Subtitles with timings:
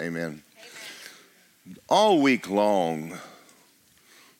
[0.00, 0.42] Amen.
[1.86, 3.18] All week long,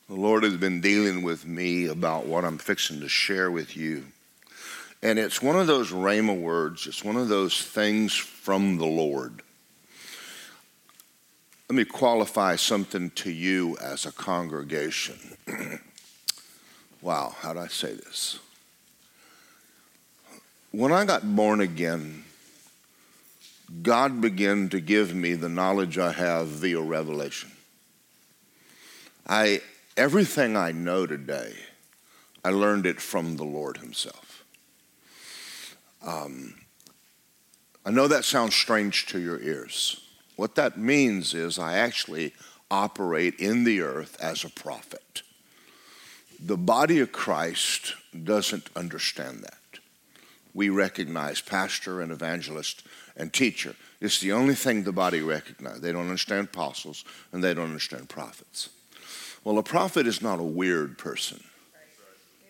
[0.08, 4.06] the Lord has been dealing with me about what I'm fixing to share with you.
[5.02, 9.42] And it's one of those Rhema words, it's one of those things from the Lord.
[11.68, 15.18] Let me qualify something to you as a congregation.
[17.02, 18.38] wow, how do I say this?
[20.70, 22.24] When I got born again,
[23.82, 27.52] God began to give me the knowledge I have via revelation.
[29.26, 29.60] I
[29.96, 31.54] everything I know today,
[32.44, 34.44] I learned it from the Lord Himself.
[36.04, 36.54] Um,
[37.84, 40.04] I know that sounds strange to your ears.
[40.36, 42.34] What that means is I actually
[42.70, 45.22] operate in the earth as a prophet.
[46.42, 47.94] The body of Christ
[48.24, 49.80] doesn't understand that.
[50.54, 52.82] We recognize pastor and evangelist
[53.16, 53.74] and teacher.
[54.00, 55.80] It's the only thing the body recognizes.
[55.80, 58.70] They don't understand apostles and they don't understand prophets.
[59.44, 61.42] Well, a prophet is not a weird person.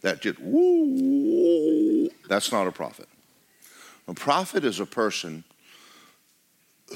[0.02, 2.08] That just woo.
[2.28, 3.08] That's not a prophet.
[4.08, 5.44] A prophet is a person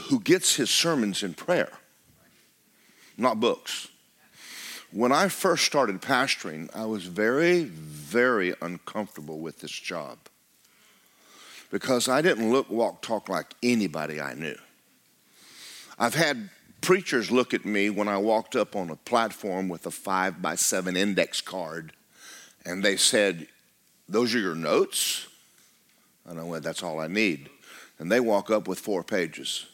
[0.08, 1.70] who gets his sermons in prayer,
[3.16, 3.88] not books.
[4.90, 10.18] When I first started pastoring, I was very, very uncomfortable with this job
[11.74, 14.54] because I didn't look, walk, talk like anybody I knew.
[15.98, 19.90] I've had preachers look at me when I walked up on a platform with a
[19.90, 21.92] five by seven index card
[22.64, 23.48] and they said,
[24.08, 25.26] Those are your notes?
[26.24, 27.50] And I went, That's all I need.
[27.98, 29.66] And they walk up with four pages,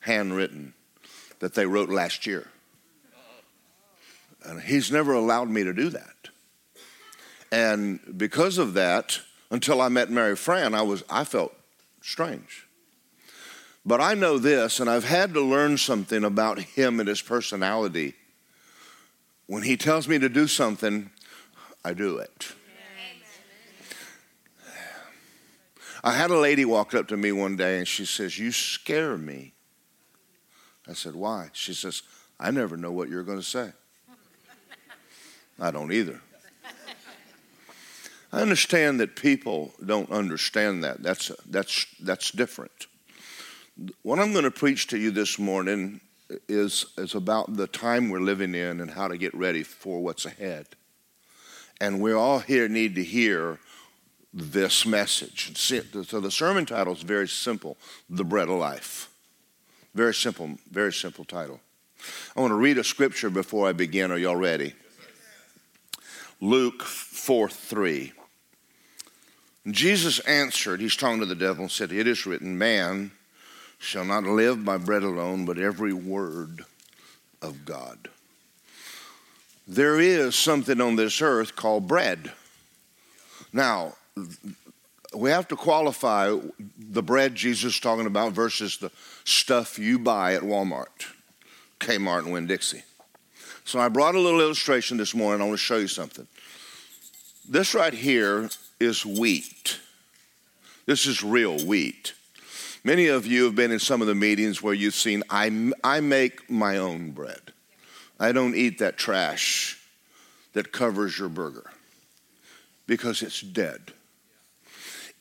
[0.00, 0.74] handwritten,
[1.38, 2.46] that they wrote last year.
[4.44, 6.28] And he's never allowed me to do that.
[7.50, 9.20] And because of that,
[9.50, 11.54] until I met Mary Fran, I, was, I felt
[12.02, 12.66] strange.
[13.84, 18.14] But I know this, and I've had to learn something about him and his personality.
[19.46, 21.10] When he tells me to do something,
[21.84, 22.52] I do it.
[26.04, 29.16] I had a lady walk up to me one day and she says, You scare
[29.16, 29.52] me.
[30.86, 31.50] I said, Why?
[31.52, 32.02] She says,
[32.38, 33.72] I never know what you're going to say.
[35.58, 36.20] I don't either.
[38.32, 41.02] I understand that people don't understand that.
[41.02, 42.86] That's, that's, that's different.
[44.02, 46.00] What I'm going to preach to you this morning
[46.48, 50.26] is, is about the time we're living in and how to get ready for what's
[50.26, 50.66] ahead.
[51.80, 53.58] And we all here need to hear
[54.34, 55.56] this message.
[55.56, 57.78] So the sermon title is very simple
[58.10, 59.08] The Bread of Life.
[59.94, 61.60] Very simple, very simple title.
[62.36, 64.12] I want to read a scripture before I begin.
[64.12, 64.74] Are y'all ready?
[66.40, 68.12] Luke 4 3.
[69.70, 73.10] Jesus answered, he's talking to the devil, and said, It is written, man
[73.78, 76.64] shall not live by bread alone, but every word
[77.42, 78.08] of God.
[79.66, 82.32] There is something on this earth called bread.
[83.52, 83.94] Now,
[85.14, 86.36] we have to qualify
[86.78, 88.90] the bread Jesus is talking about versus the
[89.24, 91.12] stuff you buy at Walmart,
[91.80, 92.82] Kmart, and Winn Dixie.
[93.68, 95.42] So I brought a little illustration this morning.
[95.42, 96.26] I want to show you something.
[97.46, 98.48] This right here
[98.80, 99.78] is wheat.
[100.86, 102.14] This is real wheat.
[102.82, 106.00] Many of you have been in some of the meetings where you've seen, I, I
[106.00, 107.52] make my own bread.
[108.18, 109.78] I don't eat that trash
[110.54, 111.70] that covers your burger
[112.86, 113.92] because it's dead.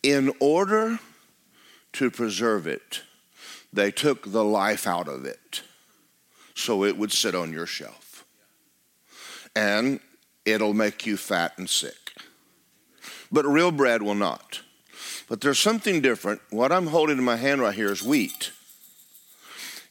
[0.03, 1.00] In order
[1.91, 3.02] to preserve it,
[3.74, 5.63] they took the life out of it
[6.56, 8.06] so it would sit on your shelf.
[9.57, 10.00] And
[10.45, 12.07] it'll make you fat and sick
[13.31, 14.62] but real bread will not.
[15.29, 16.41] But there's something different.
[16.50, 18.51] What I'm holding in my hand right here is wheat.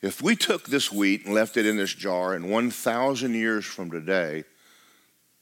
[0.02, 3.90] If we took this wheat and left it in this jar, and 1,000 years from
[3.90, 4.44] today,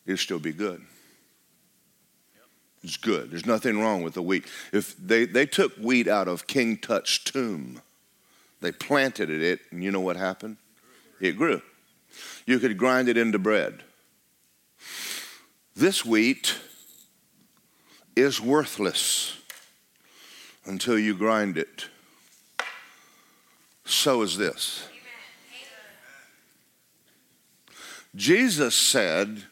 [0.06, 0.82] it'd still be good.
[2.82, 3.30] It's good.
[3.30, 4.44] There's nothing wrong with the wheat.
[4.72, 7.80] If they, they took wheat out of King Tut's tomb,
[8.60, 10.56] they planted it, and you know what happened?
[11.20, 11.62] It grew.
[12.47, 13.82] You could grind it into bread.
[15.76, 16.56] This wheat
[18.15, 19.38] is worthless
[20.65, 21.88] until you grind it.
[23.84, 24.88] So is this.
[28.15, 29.42] Jesus said,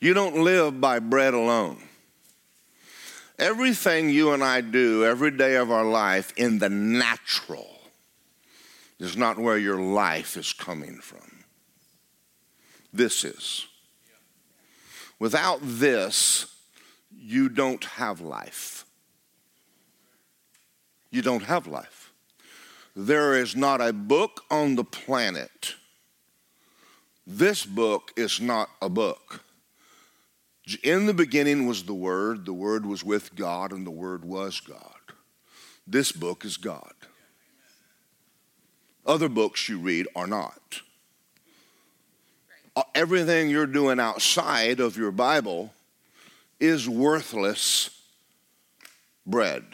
[0.00, 1.78] You don't live by bread alone.
[3.38, 7.80] Everything you and I do every day of our life in the natural
[8.98, 11.44] is not where your life is coming from.
[12.92, 13.66] This is.
[15.20, 16.46] Without this,
[17.14, 18.86] you don't have life.
[21.10, 22.12] You don't have life.
[22.96, 25.74] There is not a book on the planet.
[27.26, 29.44] This book is not a book.
[30.82, 34.60] In the beginning was the Word, the Word was with God, and the Word was
[34.60, 35.00] God.
[35.86, 36.94] This book is God.
[39.04, 40.82] Other books you read are not.
[42.94, 45.72] Everything you're doing outside of your Bible
[46.58, 47.90] is worthless
[49.26, 49.64] bread.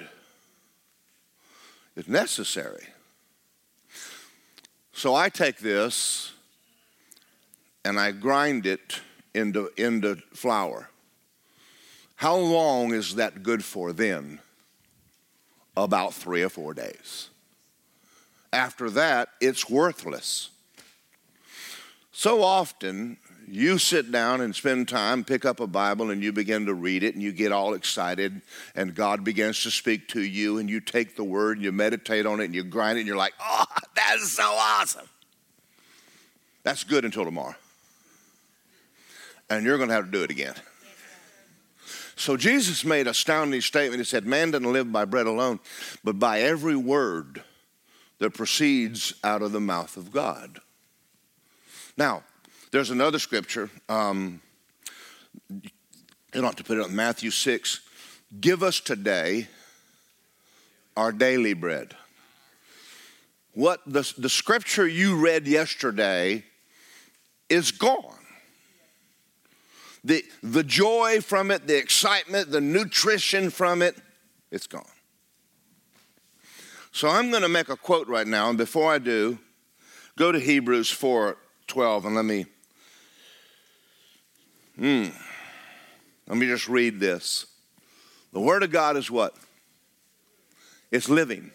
[1.96, 2.84] It's necessary.
[4.92, 6.32] So I take this
[7.84, 9.00] and I grind it
[9.34, 10.88] into, into flour.
[12.16, 14.40] How long is that good for then?
[15.76, 17.28] About three or four days.
[18.52, 20.50] After that, it's worthless.
[22.18, 26.64] So often, you sit down and spend time, pick up a Bible, and you begin
[26.64, 28.40] to read it, and you get all excited,
[28.74, 32.24] and God begins to speak to you, and you take the word, and you meditate
[32.24, 33.66] on it, and you grind it, and you're like, oh,
[33.96, 35.06] that is so awesome.
[36.62, 37.54] That's good until tomorrow.
[39.50, 40.54] And you're going to have to do it again.
[42.16, 44.00] So Jesus made a astounding statement.
[44.00, 45.60] He said, Man doesn't live by bread alone,
[46.02, 47.42] but by every word
[48.20, 50.60] that proceeds out of the mouth of God.
[51.96, 52.22] Now,
[52.72, 53.70] there's another scripture.
[53.88, 54.40] Um,
[55.48, 55.70] you
[56.34, 57.80] don't have to put it on Matthew 6.
[58.40, 59.48] Give us today
[60.96, 61.94] our daily bread.
[63.54, 66.44] What the, the scripture you read yesterday
[67.48, 68.12] is gone.
[70.04, 73.96] The, the joy from it, the excitement, the nutrition from it,
[74.50, 74.84] it's gone.
[76.92, 79.38] So I'm going to make a quote right now, and before I do,
[80.16, 82.46] go to Hebrews 4 12 and let me
[84.76, 85.08] hmm,
[86.28, 87.46] let me just read this.
[88.32, 89.34] The word of God is what?
[90.90, 91.50] It's living.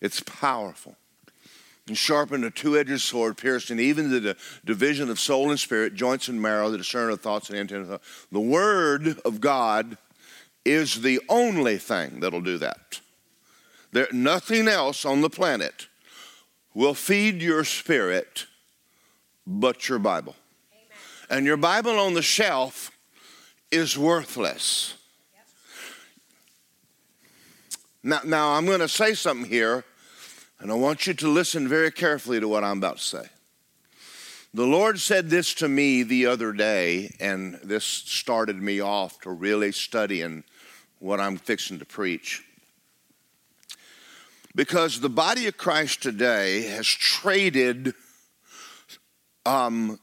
[0.00, 0.96] It's powerful.
[1.86, 6.28] And sharpened a two-edged sword, piercing even to the division of soul and spirit, joints
[6.28, 7.90] and marrow, the discerner of thoughts and intent.
[7.90, 9.96] Of the word of God
[10.64, 13.00] is the only thing that'll do that.
[13.92, 15.86] There, nothing else on the planet
[16.78, 18.46] will feed your spirit
[19.44, 20.36] but your Bible.
[20.72, 20.86] Amen.
[21.28, 22.92] And your Bible on the shelf
[23.72, 24.94] is worthless.
[28.04, 29.82] Now, now, I'm going to say something here,
[30.60, 33.26] and I want you to listen very carefully to what I'm about to say.
[34.54, 39.30] The Lord said this to me the other day, and this started me off to
[39.30, 40.44] really studying
[41.00, 42.44] what I'm fixing to preach.
[44.54, 47.94] Because the body of Christ today has traded
[49.46, 49.98] um,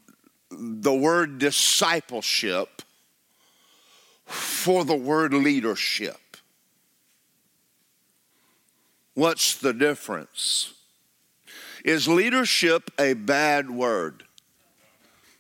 [0.50, 2.82] the word discipleship
[4.26, 6.18] for the word leadership.
[9.14, 10.74] What's the difference?
[11.84, 14.24] Is leadership a bad word?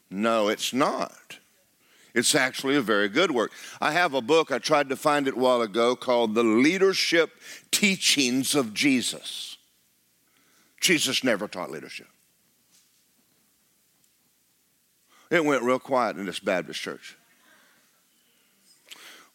[0.09, 1.24] No, it's not.
[2.15, 3.51] It's actually a very good work.
[3.81, 7.29] I have a book, I tried to find it a while ago, called The Leadership
[7.71, 9.57] Teachings of Jesus.
[10.79, 12.07] Jesus never taught leadership.
[15.29, 17.17] It went real quiet in this Baptist church.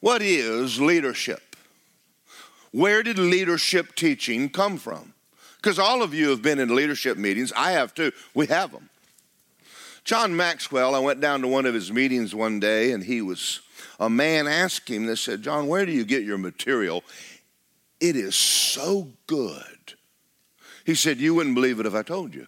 [0.00, 1.56] What is leadership?
[2.72, 5.12] Where did leadership teaching come from?
[5.56, 7.52] Because all of you have been in leadership meetings.
[7.54, 8.12] I have too.
[8.32, 8.89] We have them.
[10.04, 13.60] John Maxwell, I went down to one of his meetings one day, and he was,
[13.98, 17.04] a man asked him, they said, John, where do you get your material?
[18.00, 19.94] It is so good.
[20.84, 22.46] He said, You wouldn't believe it if I told you.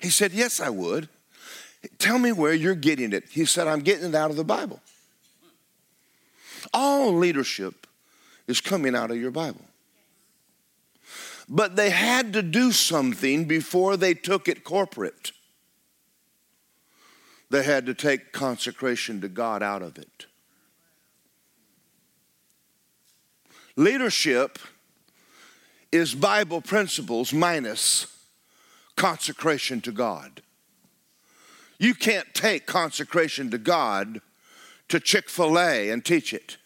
[0.00, 1.08] He said, Yes, I would.
[1.98, 3.24] Tell me where you're getting it.
[3.30, 4.80] He said, I'm getting it out of the Bible.
[6.72, 7.86] All leadership
[8.46, 9.64] is coming out of your Bible.
[11.48, 15.32] But they had to do something before they took it corporate
[17.54, 20.26] they had to take consecration to God out of it.
[23.76, 24.58] Leadership
[25.92, 28.08] is Bible principles minus
[28.96, 30.42] consecration to God.
[31.78, 34.20] You can't take consecration to God
[34.88, 36.56] to Chick fil A and teach it.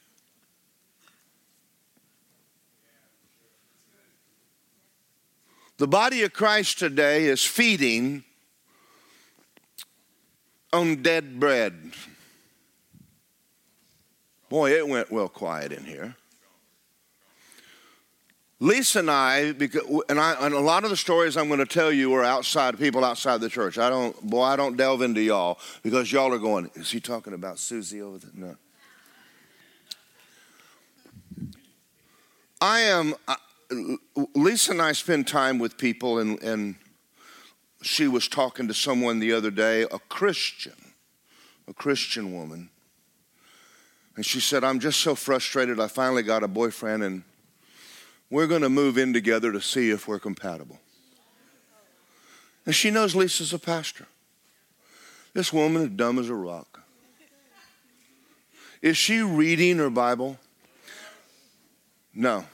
[5.77, 8.25] The body of Christ today is feeding
[10.73, 11.93] on dead bread.
[14.49, 16.17] Boy, it went well quiet in here.
[18.61, 21.67] Lisa and I, because, and, I, and a lot of the stories I'm going to
[21.67, 23.79] tell you are outside people outside the church.
[23.79, 26.69] I don't, boy, I don't delve into y'all because y'all are going.
[26.75, 28.31] Is he talking about Susie over there?
[28.35, 28.57] No.
[32.61, 33.15] I am.
[34.35, 36.75] Lisa and I spend time with people, and, and
[37.83, 40.95] she was talking to someone the other day, a Christian,
[41.69, 42.71] a Christian woman.
[44.17, 45.79] And she said, I'm just so frustrated.
[45.79, 47.23] I finally got a boyfriend, and
[48.31, 50.81] we're going to move in together to see if we're compatible.
[52.67, 54.07] And she knows Lisa's a pastor.
[55.33, 56.83] This woman is dumb as a rock.
[58.83, 60.39] Is she reading her Bible?
[62.15, 62.45] No.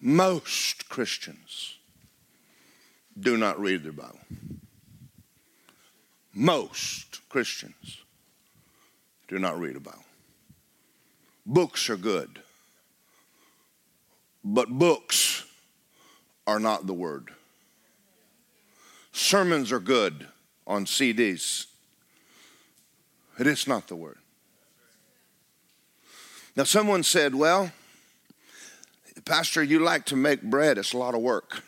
[0.00, 1.73] Most Christians
[3.18, 4.18] do not read their Bible.
[6.34, 7.98] Most Christians
[9.28, 10.04] do not read a Bible.
[11.46, 12.40] Books are good,
[14.42, 15.44] but books
[16.46, 17.30] are not the Word.
[19.12, 20.26] Sermons are good
[20.66, 21.66] on CDs,
[23.38, 24.18] it is not the Word.
[26.56, 27.72] Now, someone said, Well,
[29.24, 31.62] Pastor, you like to make bread, it's a lot of work.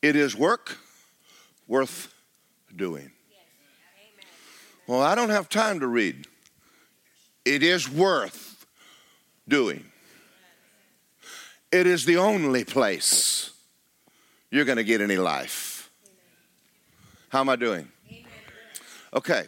[0.00, 0.78] It is work
[1.66, 2.12] worth
[2.74, 3.10] doing.
[4.86, 6.26] Well, I don't have time to read.
[7.44, 8.66] It is worth
[9.46, 9.84] doing.
[11.70, 13.50] It is the only place
[14.50, 15.90] you're going to get any life.
[17.28, 17.88] How am I doing?
[19.12, 19.44] Okay.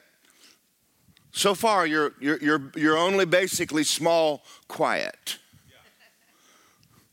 [1.32, 5.38] So far, you're, you're, you're, you're only basically small quiet.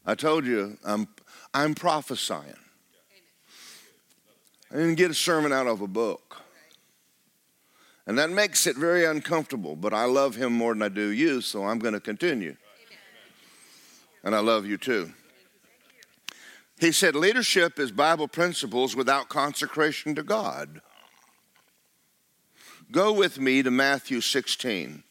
[0.06, 1.08] I told you, I'm,
[1.53, 2.56] I'm prophesying.
[4.71, 6.41] I didn't get a sermon out of a book.
[8.05, 11.41] And that makes it very uncomfortable, but I love him more than I do you,
[11.41, 12.55] so I'm going to continue.
[14.24, 15.12] And I love you too.
[16.79, 20.81] He said, leadership is Bible principles without consecration to God.
[22.91, 25.03] Go with me to Matthew 16.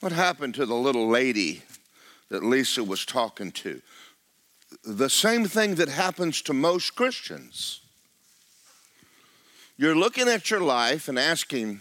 [0.00, 1.62] What happened to the little lady
[2.28, 3.80] that Lisa was talking to?
[4.86, 7.80] The same thing that happens to most Christians.
[9.76, 11.80] You're looking at your life and asking,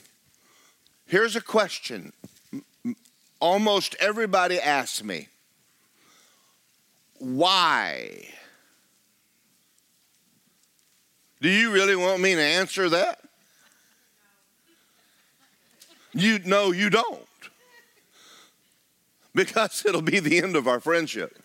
[1.05, 2.13] here's a question.
[3.39, 5.27] Almost everybody asks me,
[7.19, 8.27] why?
[11.41, 13.21] Do you really want me to answer that?
[16.11, 17.21] You no, you don't.
[19.35, 21.37] Because it'll be the end of our friendship.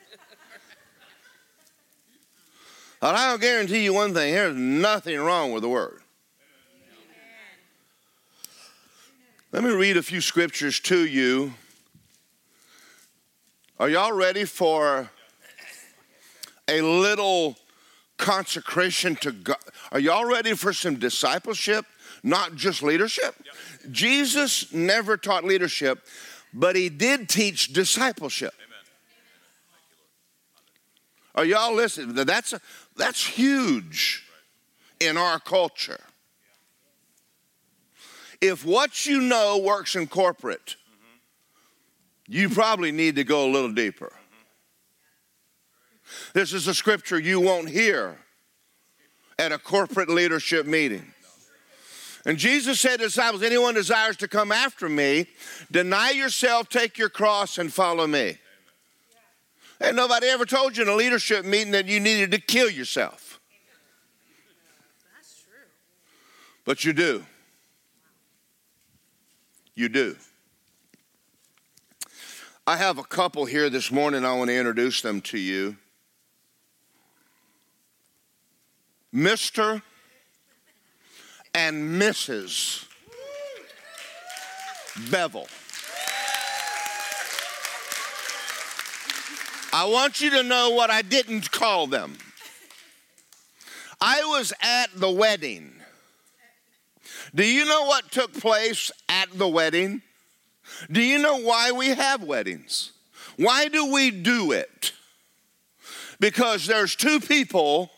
[3.02, 6.02] And I'll guarantee you one thing there's nothing wrong with the word.
[9.52, 11.54] Let me read a few scriptures to you.
[13.80, 15.10] Are y'all ready for
[16.68, 17.56] a little
[18.18, 19.56] consecration to God?
[19.90, 21.86] Are y'all ready for some discipleship,
[22.22, 23.34] not just leadership?
[23.44, 23.92] Yep.
[23.92, 26.06] Jesus never taught leadership,
[26.52, 28.52] but he did teach discipleship.
[31.34, 32.14] Are y'all listening?
[32.14, 32.60] That's, a,
[33.00, 34.26] that's huge
[35.00, 36.00] in our culture.
[38.40, 40.76] If what you know works in corporate,
[42.26, 44.12] you probably need to go a little deeper.
[46.34, 48.18] This is a scripture you won't hear
[49.38, 51.14] at a corporate leadership meeting.
[52.26, 55.26] And Jesus said to disciples, anyone desires to come after me,
[55.70, 58.36] deny yourself, take your cross, and follow me.
[59.82, 63.40] Ain't nobody ever told you in a leadership meeting that you needed to kill yourself.
[65.16, 65.68] That's true.
[66.64, 67.24] But you do.
[69.74, 70.16] You do.
[72.66, 74.24] I have a couple here this morning.
[74.24, 75.76] I want to introduce them to you.
[79.14, 79.82] Mr.
[81.54, 82.86] and Mrs.
[85.10, 85.48] Bevel.
[89.72, 92.18] I want you to know what I didn't call them.
[94.00, 95.72] I was at the wedding.
[97.34, 100.02] Do you know what took place at the wedding?
[100.90, 102.92] Do you know why we have weddings?
[103.36, 104.92] Why do we do it?
[106.18, 107.90] Because there's two people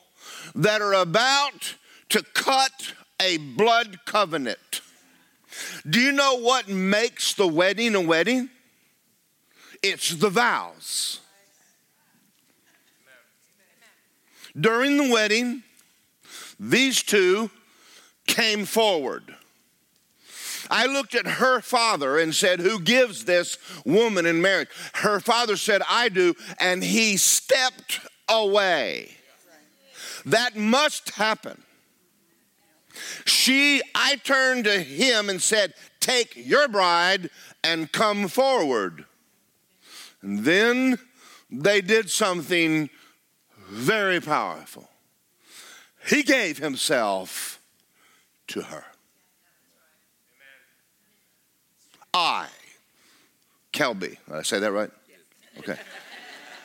[0.54, 1.76] that are about
[2.10, 4.82] to cut a blood covenant.
[5.88, 8.50] Do you know what makes the wedding a wedding?
[9.82, 11.21] It's the vows.
[14.58, 15.62] During the wedding,
[16.58, 17.50] these two
[18.26, 19.34] came forward.
[20.70, 24.68] I looked at her father and said, Who gives this woman in marriage?
[24.94, 26.34] Her father said, I do.
[26.58, 29.10] And he stepped away.
[30.24, 31.62] That must happen.
[33.24, 37.30] She, I turned to him and said, Take your bride
[37.64, 39.04] and come forward.
[40.22, 40.98] And then
[41.50, 42.88] they did something
[43.72, 44.88] very powerful.
[46.06, 47.58] He gave himself
[48.48, 48.84] to her.
[52.12, 52.48] I,
[53.72, 54.90] Kelby, did I say that right?
[55.58, 55.76] Okay.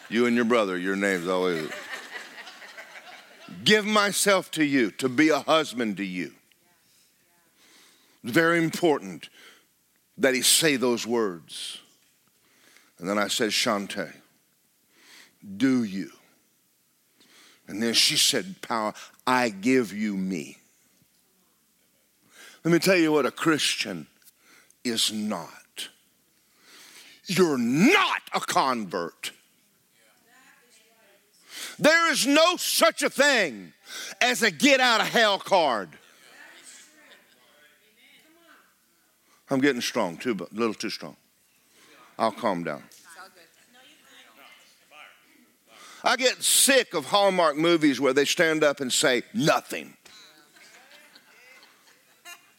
[0.10, 1.70] You and your brother, your name's always.
[3.64, 6.34] Give myself to you, to be a husband to you.
[8.24, 9.30] Very important
[10.18, 11.80] that he say those words.
[13.00, 14.14] And then I said, Shante,
[15.56, 16.12] do you?
[17.68, 18.94] And then she said, Power,
[19.26, 20.58] I give you me.
[22.64, 24.08] Let me tell you what a Christian
[24.84, 25.52] is not.
[27.26, 29.32] You're not a convert.
[31.80, 33.74] There is no such a thing
[34.22, 35.90] as a get out of hell card.
[39.50, 41.16] I'm getting strong, too, but a little too strong.
[42.20, 42.84] I'll calm down.
[46.04, 49.96] I get sick of Hallmark movies where they stand up and say nothing.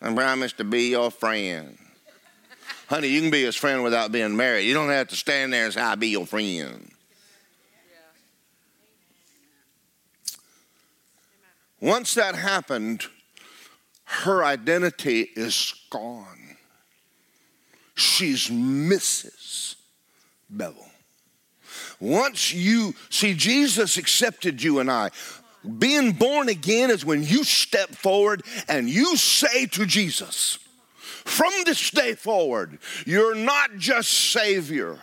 [0.01, 1.77] I promise to be your friend.
[2.89, 4.63] Honey, you can be his friend without being married.
[4.63, 6.91] You don't have to stand there and say, I'll be your friend.
[11.81, 13.07] Once that happened,
[14.05, 16.57] her identity is gone.
[17.95, 19.77] She's Mrs.
[20.49, 20.87] Bevel.
[22.01, 25.11] Once you see, Jesus accepted you and I.
[25.79, 30.59] Being born again is when you step forward and you say to Jesus,
[31.25, 34.99] from this day forward, you're not just Savior.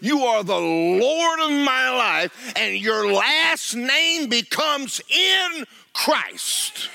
[0.00, 6.90] You are the Lord of my life, and your last name becomes in Christ.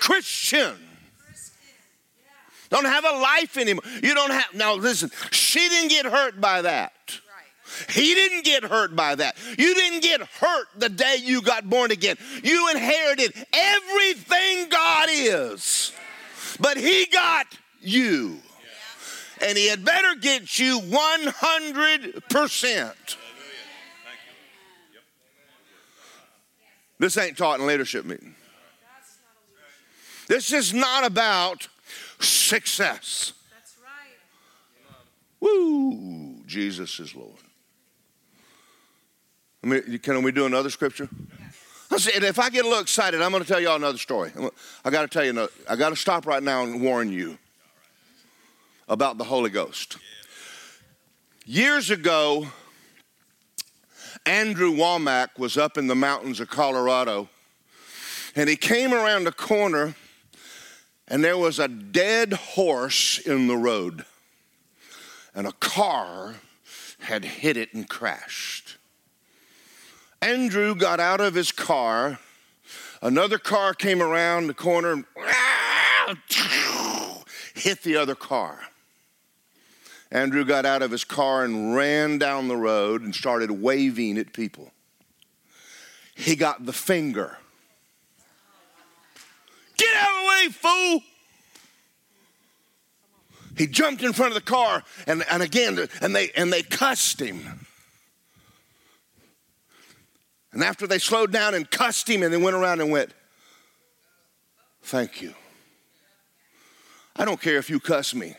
[0.00, 0.85] Christian.
[2.76, 3.84] Don't have a life anymore.
[4.02, 6.92] You don't have, now listen, she didn't get hurt by that.
[7.88, 9.38] He didn't get hurt by that.
[9.56, 12.18] You didn't get hurt the day you got born again.
[12.42, 15.90] You inherited everything God is,
[16.60, 17.46] but He got
[17.80, 18.40] you.
[19.40, 23.16] And He had better get you 100%.
[26.98, 28.34] This ain't taught in leadership meeting.
[30.28, 31.68] This is not about
[32.20, 33.32] success.
[33.50, 34.16] That's right.
[35.40, 36.42] Woo!
[36.46, 37.32] Jesus is Lord.
[39.62, 41.08] I mean, can we do another scripture?
[41.90, 42.08] Yes.
[42.14, 44.30] And if I get a little excited, I'm going to tell y'all another story.
[44.84, 47.38] I got to tell you, another, I got to stop right now and warn you
[48.88, 49.96] about the Holy Ghost.
[51.44, 52.48] Years ago,
[54.24, 57.28] Andrew Wommack was up in the mountains of Colorado,
[58.34, 59.94] and he came around a corner
[61.08, 64.04] and there was a dead horse in the road,
[65.34, 66.36] and a car
[67.00, 68.76] had hit it and crashed.
[70.20, 72.18] Andrew got out of his car.
[73.02, 75.04] Another car came around the corner and
[77.54, 78.58] hit the other car.
[80.10, 84.32] Andrew got out of his car and ran down the road and started waving at
[84.32, 84.72] people.
[86.14, 87.38] He got the finger
[89.76, 91.00] Get out of the way, fool!
[93.56, 97.20] He jumped in front of the car and, and again, and they, and they cussed
[97.20, 97.66] him.
[100.52, 103.12] And after they slowed down and cussed him, and they went around and went,
[104.82, 105.34] Thank you.
[107.16, 108.34] I don't care if you cuss me.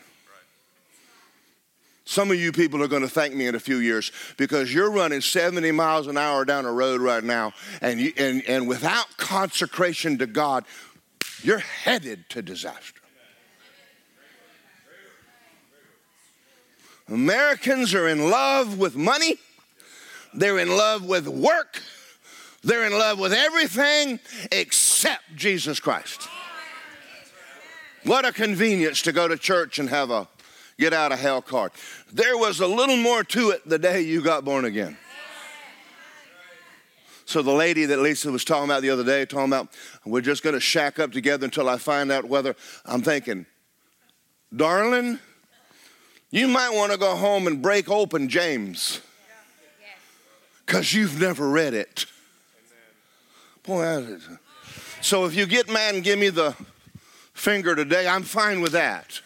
[2.06, 4.90] Some of you people are going to thank me in a few years because you're
[4.90, 9.14] running 70 miles an hour down a road right now, and, you, and, and without
[9.18, 10.64] consecration to God,
[11.42, 13.00] you're headed to disaster.
[17.08, 19.36] Americans are in love with money,
[20.34, 21.82] they're in love with work,
[22.62, 24.20] they're in love with everything
[24.52, 26.28] except Jesus Christ.
[28.04, 30.28] What a convenience to go to church and have a
[30.78, 31.72] get out of hell card.
[32.12, 34.96] There was a little more to it the day you got born again.
[37.28, 39.68] So the lady that Lisa was talking about the other day, talking about
[40.06, 43.44] we're just going to shack up together until I find out whether I'm thinking,
[44.56, 45.18] darling,
[46.30, 49.02] you might want to go home and break open James
[50.64, 52.06] because you've never read it.
[53.62, 54.16] Boy,
[55.02, 56.56] so if you get mad and give me the
[57.34, 59.20] finger today, I'm fine with that.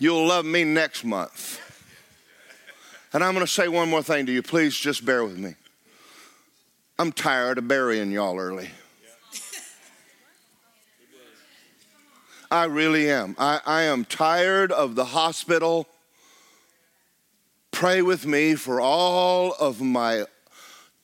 [0.00, 1.60] You'll love me next month.
[3.12, 4.42] And I'm going to say one more thing to you.
[4.42, 5.54] Please just bear with me.
[6.98, 8.70] I'm tired of burying y'all early.
[12.50, 13.34] I really am.
[13.36, 15.88] I, I am tired of the hospital
[17.74, 20.24] pray with me for all of my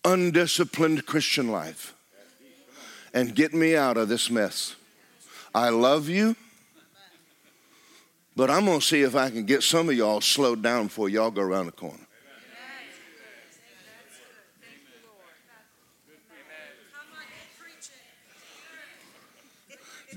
[0.04, 1.94] undisciplined Christian life
[3.12, 4.76] and get me out of this mess.
[5.52, 6.36] I love you,
[8.36, 11.08] but I'm going to see if I can get some of y'all slowed down before
[11.08, 12.06] y'all go around the corner.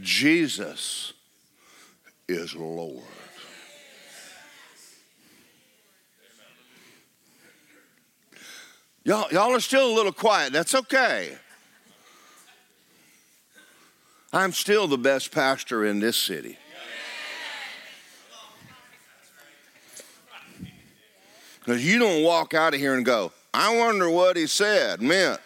[0.01, 1.13] Jesus
[2.27, 3.03] is Lord.
[9.05, 10.53] Y'all, y'all are still a little quiet.
[10.53, 11.37] That's okay.
[14.31, 16.57] I'm still the best pastor in this city.
[21.59, 25.39] Because you don't walk out of here and go, I wonder what he said meant.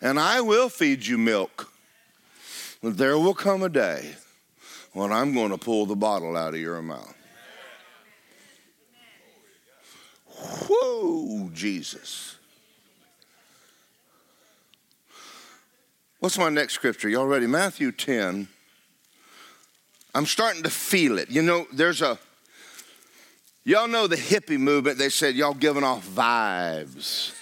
[0.00, 1.72] And I will feed you milk.
[2.82, 4.14] But there will come a day
[4.92, 7.14] when I'm going to pull the bottle out of your mouth.
[10.68, 12.36] Whoa, Jesus.
[16.18, 17.08] What's my next scripture?
[17.08, 17.46] Y'all ready?
[17.46, 18.48] Matthew 10.
[20.14, 21.30] I'm starting to feel it.
[21.30, 22.18] You know, there's a,
[23.64, 24.98] y'all know the hippie movement.
[24.98, 27.34] They said y'all giving off vibes.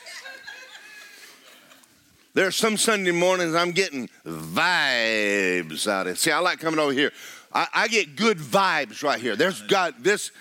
[2.34, 6.18] There are some Sunday mornings I'm getting vibes out of it.
[6.18, 7.12] See, I like coming over here.
[7.52, 9.36] I, I get good vibes right here.
[9.36, 10.32] There's God, this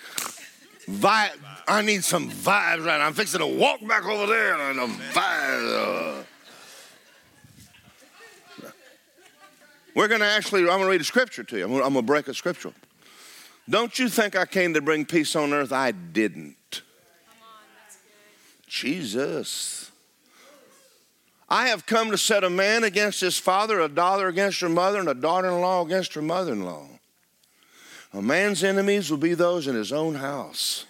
[0.88, 1.38] vibe.
[1.68, 3.06] I need some vibes right now.
[3.06, 6.24] I'm fixing to walk back over there and a vibe.
[9.94, 11.64] We're going to actually, I'm going to read a scripture to you.
[11.64, 12.72] I'm going, to break a scripture.
[13.70, 15.72] Don't you think I came to bring peace on earth?
[15.72, 16.82] I didn't.
[18.66, 19.92] Jesus.
[21.54, 24.98] I have come to set a man against his father, a daughter against her mother,
[24.98, 26.84] and a daughter in law against her mother in law.
[28.12, 30.84] A man's enemies will be those in his own house.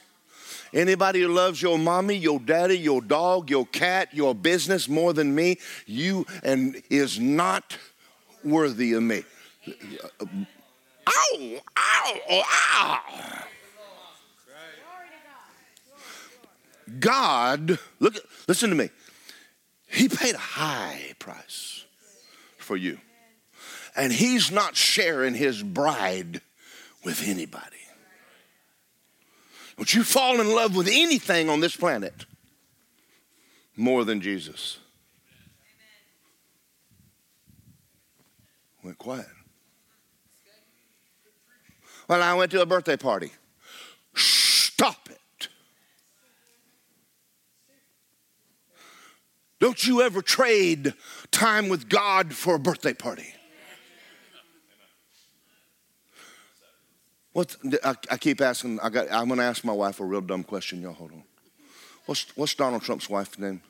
[0.72, 5.34] Anybody who loves your mommy, your daddy, your dog, your cat, your business more than
[5.34, 7.76] me, you and is not
[8.42, 9.22] worthy of me.
[11.06, 13.00] Ow, ow, oh, ow.
[16.98, 18.14] God, look,
[18.48, 18.88] listen to me.
[19.94, 21.84] He paid a high price
[22.58, 22.98] for you.
[23.94, 26.40] And he's not sharing his bride
[27.04, 27.76] with anybody.
[29.76, 32.26] Don't you fall in love with anything on this planet
[33.76, 34.78] more than Jesus.
[38.82, 39.26] Went quiet.
[42.08, 43.30] Well, I went to a birthday party.
[44.14, 45.18] Stop it.
[49.64, 50.92] Don't you ever trade
[51.30, 53.34] time with God for a birthday party.
[57.32, 58.78] What I, keep asking.
[58.80, 59.10] I got.
[59.10, 60.82] I'm going to ask my wife a real dumb question.
[60.82, 61.22] Y'all hold on.
[62.04, 63.62] What's What's Donald Trump's wife's name?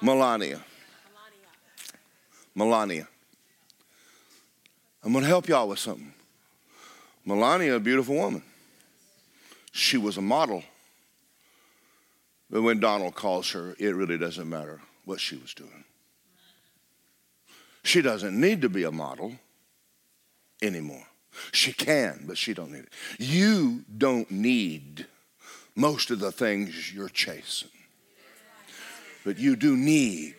[0.00, 0.64] Melania.
[2.54, 3.04] Melania.
[3.04, 3.08] Melania.
[5.04, 6.14] I'm going to help y'all with something.
[7.26, 8.42] Melania, a beautiful woman.
[9.72, 10.64] She was a model
[12.50, 15.84] but when Donald calls her, it really doesn't matter what she was doing.
[17.82, 19.36] She doesn't need to be a model
[20.60, 21.06] anymore.
[21.52, 22.92] She can, but she don't need it.
[23.18, 25.06] You don't need
[25.74, 27.68] most of the things you're chasing.
[29.24, 30.34] But you do need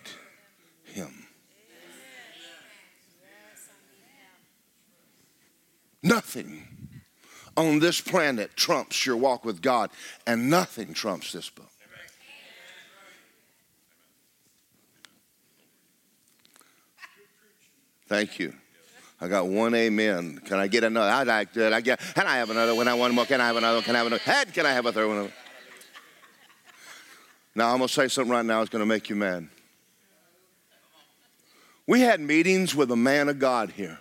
[0.84, 1.28] him.
[6.04, 6.68] Nothing
[7.56, 9.90] on this planet trumps your walk with God,
[10.26, 11.72] and nothing trumps this book.
[18.08, 18.54] Thank you.
[19.20, 20.42] I got one amen.
[20.46, 21.10] Can I get another?
[21.10, 21.74] I like that.
[21.74, 22.00] I get.
[22.00, 22.88] Can I have another one?
[22.88, 23.26] I want more.
[23.26, 23.82] Can I have another?
[23.82, 24.24] Can I have another?
[24.24, 24.54] Head.
[24.54, 25.32] Can I have a third one?
[27.56, 28.62] Now I'm gonna say something right now.
[28.62, 29.50] It's gonna make you mad.
[31.88, 34.00] We had meetings with a man of God here,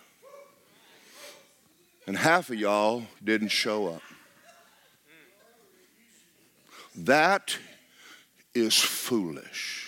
[2.05, 4.01] and half of y'all didn't show up.
[6.95, 7.57] That
[8.53, 9.86] is foolish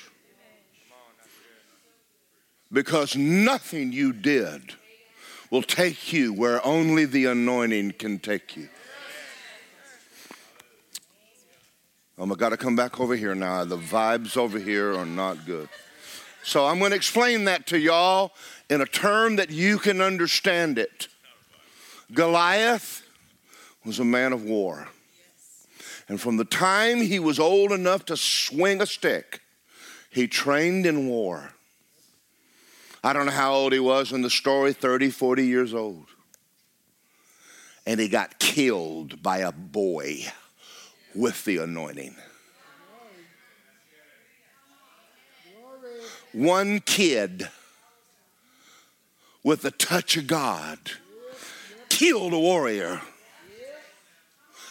[2.72, 4.74] because nothing you did
[5.50, 8.70] will take you where only the anointing can take you.
[12.18, 13.64] Um, I got to come back over here now.
[13.64, 15.70] The vibes over here are not good.
[16.44, 18.34] So I'm going to explain that to y'all
[18.70, 21.08] in a term that you can understand it.
[22.14, 23.04] Goliath
[23.86, 24.90] was a man of war.
[26.08, 29.42] And from the time he was old enough to swing a stick,
[30.10, 31.54] he trained in war.
[33.04, 36.08] I don't know how old he was in the story 30, 40 years old.
[37.86, 40.24] and he got killed by a boy
[41.16, 42.16] with the anointing.
[46.32, 47.50] One kid
[49.44, 50.78] with the touch of God
[51.90, 53.02] killed a warrior.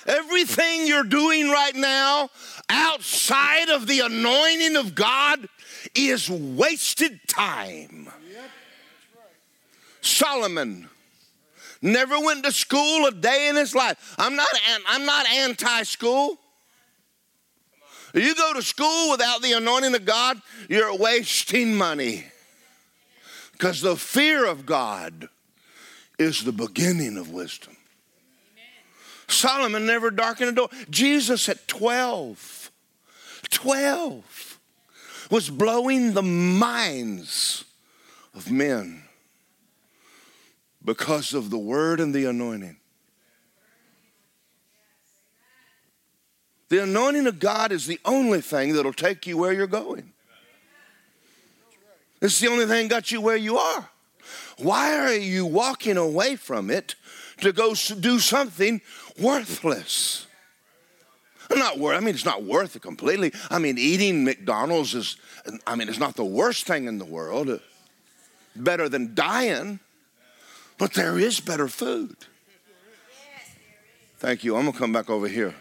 [0.07, 2.31] Everything you're doing right now
[2.71, 5.49] outside of the anointing of God
[5.95, 8.09] is wasted time.
[10.01, 10.89] Solomon
[11.83, 14.15] never went to school a day in his life.
[14.19, 14.49] I'm not,
[14.89, 16.39] I'm not anti school.
[18.15, 22.25] You go to school without the anointing of God, you're wasting money.
[23.53, 25.29] Because the fear of God
[26.19, 27.77] is the beginning of wisdom.
[29.29, 30.69] Solomon never darkened a door.
[30.89, 32.71] Jesus at 12,
[33.51, 34.25] 12,
[35.31, 37.65] was blowing the minds
[38.35, 39.03] of men
[40.85, 42.77] because of the word and the anointing.
[46.69, 50.13] The anointing of God is the only thing that'll take you where you're going.
[52.21, 53.89] It's the only thing got you where you are.
[54.59, 56.95] Why are you walking away from it
[57.41, 58.81] to go do something
[59.19, 60.28] worthless?
[61.51, 61.97] Not worth.
[61.97, 63.33] I mean, it's not worth it completely.
[63.51, 65.17] I mean, eating McDonald's is.
[65.67, 67.61] I mean, it's not the worst thing in the world.
[68.55, 69.81] Better than dying,
[70.77, 72.17] but there is better food.
[74.19, 74.57] Thank you.
[74.57, 75.55] I'm gonna come back over here.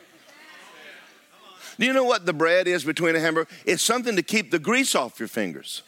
[1.80, 3.50] Do you know what the bread is between a hamburger?
[3.66, 5.84] It's something to keep the grease off your fingers.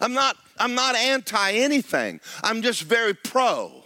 [0.00, 2.20] I'm not, I'm not anti anything.
[2.42, 3.81] I'm just very pro.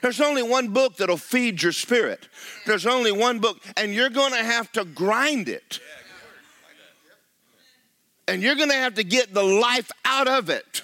[0.00, 2.28] There's only one book that'll feed your spirit.
[2.66, 5.80] There's only one book, and you're going to have to grind it.
[8.26, 10.82] And you're going to have to get the life out of it.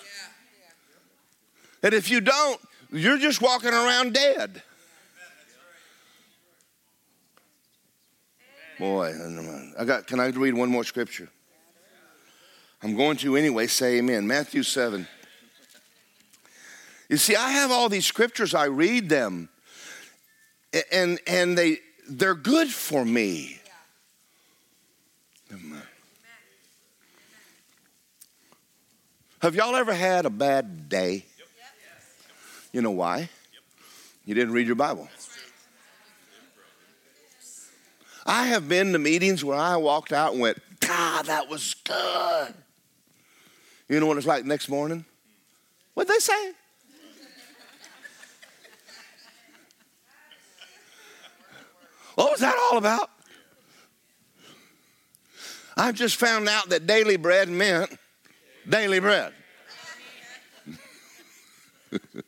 [1.83, 4.62] And if you don't, you're just walking around dead.
[8.79, 9.12] Boy,
[9.79, 10.07] I got.
[10.07, 11.29] Can I read one more scripture?
[12.83, 13.66] I'm going to anyway.
[13.66, 14.27] Say Amen.
[14.27, 15.07] Matthew seven.
[17.08, 18.54] You see, I have all these scriptures.
[18.54, 19.48] I read them,
[20.90, 23.60] and and they they're good for me.
[29.40, 31.26] Have y'all ever had a bad day?
[32.72, 33.28] You know why?
[34.24, 35.08] You didn't read your Bible.
[38.26, 42.54] I have been to meetings where I walked out and went, God, that was good.
[43.88, 45.04] You know what it's like next morning?
[45.92, 46.52] What'd they say?
[52.14, 53.11] What was that all about?
[55.77, 57.90] I just found out that daily bread meant
[58.68, 59.33] daily bread.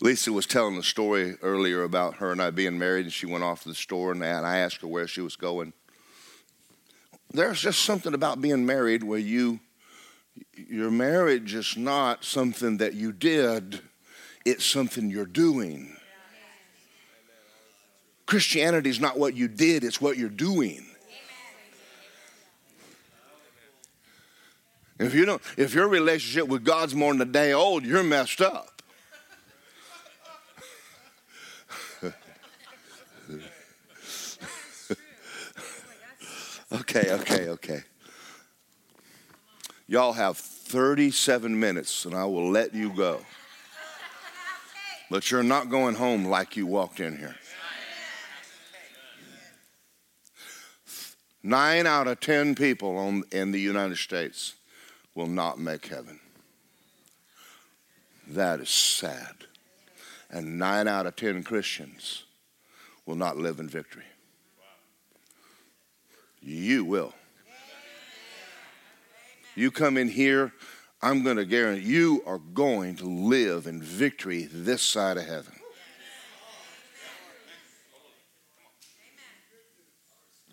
[0.00, 3.44] Lisa was telling the story earlier about her and I being married, and she went
[3.44, 5.72] off to the store, and I asked her where she was going.
[7.30, 9.60] There's just something about being married where you,
[10.54, 13.80] your marriage is not something that you did,
[14.44, 15.96] it's something you're doing.
[18.32, 20.86] Christianity is not what you did, it's what you're doing.
[24.98, 28.40] If you don't, if your relationship with God's more than a day old, you're messed
[28.40, 28.80] up.
[36.72, 37.82] Okay, okay, okay.
[39.86, 43.20] Y'all have 37 minutes and I will let you go.
[45.10, 47.36] But you're not going home like you walked in here.
[51.42, 54.54] Nine out of 10 people on, in the United States
[55.14, 56.20] will not make heaven.
[58.28, 59.34] That is sad.
[60.30, 62.24] And nine out of 10 Christians
[63.04, 64.04] will not live in victory.
[66.40, 67.12] You will.
[69.54, 70.52] You come in here,
[71.02, 75.54] I'm going to guarantee you are going to live in victory this side of heaven.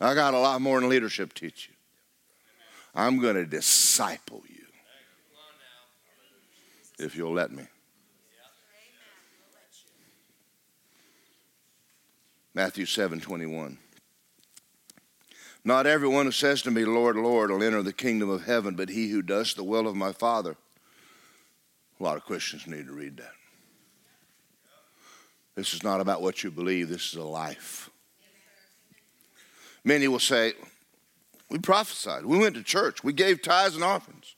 [0.02, 1.76] I got a lot more than leadership teach you.
[2.96, 4.66] I'm going to disciple you
[6.98, 7.64] if you'll let me.
[12.54, 13.78] Matthew 7 21.
[15.64, 18.90] Not everyone who says to me, Lord, Lord, will enter the kingdom of heaven, but
[18.90, 20.56] he who does the will of my Father.
[22.00, 23.34] A lot of Christians need to read that.
[25.56, 27.90] This is not about what you believe, this is a life.
[29.90, 30.54] Many will say,
[31.50, 34.36] We prophesied, we went to church, we gave tithes and offerings.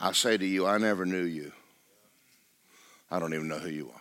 [0.00, 1.52] I say to you, I never knew you.
[3.08, 4.00] I don't even know who you are.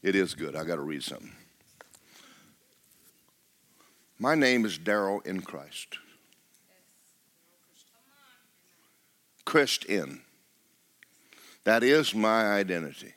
[0.00, 0.54] It is good.
[0.54, 1.32] I got to read something.
[4.16, 5.98] My name is Daryl in Christ.
[9.44, 10.20] Christ in.
[11.64, 13.15] That is my identity.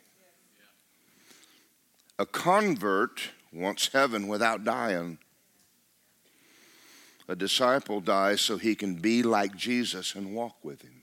[2.20, 5.16] A convert wants heaven without dying.
[7.26, 11.00] A disciple dies so he can be like Jesus and walk with him.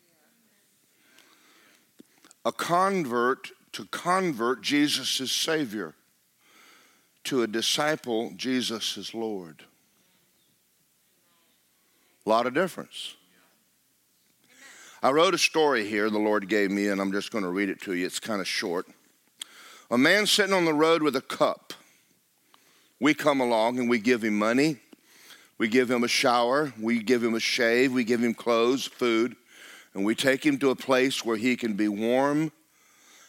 [2.45, 5.95] A convert to convert, Jesus is Savior.
[7.23, 9.63] To a disciple, Jesus is Lord.
[12.27, 13.15] A lot of difference.
[15.01, 17.69] I wrote a story here the Lord gave me, and I'm just going to read
[17.69, 18.06] it to you.
[18.06, 18.86] It's kind of short.
[19.89, 21.73] A man sitting on the road with a cup.
[23.00, 24.78] We come along and we give him money,
[25.58, 29.36] we give him a shower, we give him a shave, we give him clothes, food,
[29.93, 32.52] and we take him to a place where he can be warm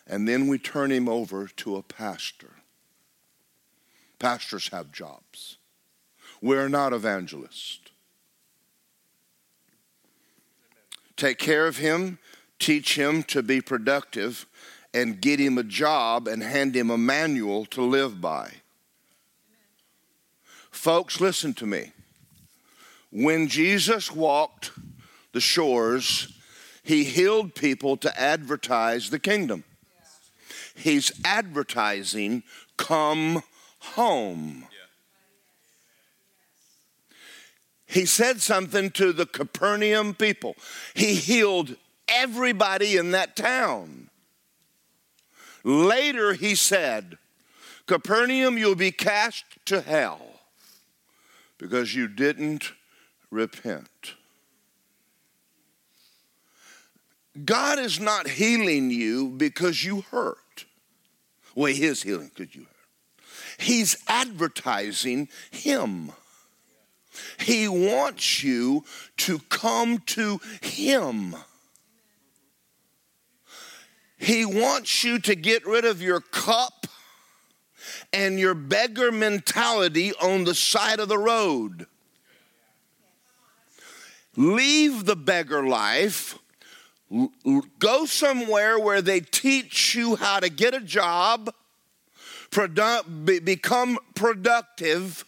[0.08, 2.50] and then we turn him over to a pastor.
[4.18, 5.58] Pastors have jobs.
[6.40, 7.80] We're not evangelists.
[11.16, 12.18] Take care of him,
[12.58, 14.46] teach him to be productive,
[15.00, 18.50] and get him a job and hand him a manual to live by.
[20.70, 21.92] Folks, listen to me.
[23.10, 24.70] When Jesus walked
[25.32, 26.32] the shores,
[26.82, 29.64] he healed people to advertise the kingdom
[30.78, 32.42] he's advertising,
[32.76, 33.42] come
[33.80, 34.66] home.
[37.86, 40.56] He said something to the Capernaum people.
[40.94, 44.07] He healed everybody in that town.
[45.64, 47.18] Later, he said,
[47.86, 50.20] Capernaum, you'll be cast to hell
[51.58, 52.72] because you didn't
[53.30, 54.14] repent.
[57.44, 60.66] God is not healing you because you hurt.
[61.54, 62.68] Well, he is healing because you heard.
[63.58, 66.12] He's advertising him.
[67.38, 68.84] He wants you
[69.18, 71.34] to come to him.
[74.18, 76.86] He wants you to get rid of your cup
[78.12, 81.86] and your beggar mentality on the side of the road.
[84.36, 86.38] Leave the beggar life
[87.78, 91.54] Go somewhere where they teach you how to get a job,
[92.50, 95.24] produ- become productive,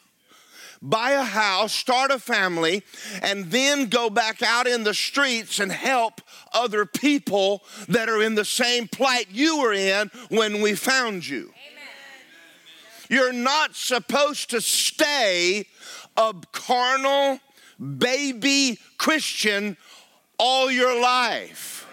[0.83, 2.83] buy a house, start a family,
[3.23, 6.21] and then go back out in the streets and help
[6.53, 11.53] other people that are in the same plight you were in when we found you.
[11.73, 11.89] Amen.
[13.09, 15.67] You're not supposed to stay
[16.17, 17.41] a carnal
[17.99, 19.77] baby Christian
[20.39, 21.87] all your life.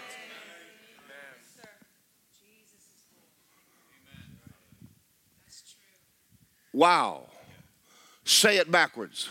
[6.73, 7.27] Wow.
[8.27, 9.29] Say it backwards.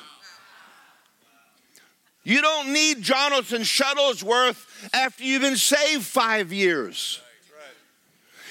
[2.25, 7.21] You don't need Jonathan Shuttlesworth after you've been saved five years.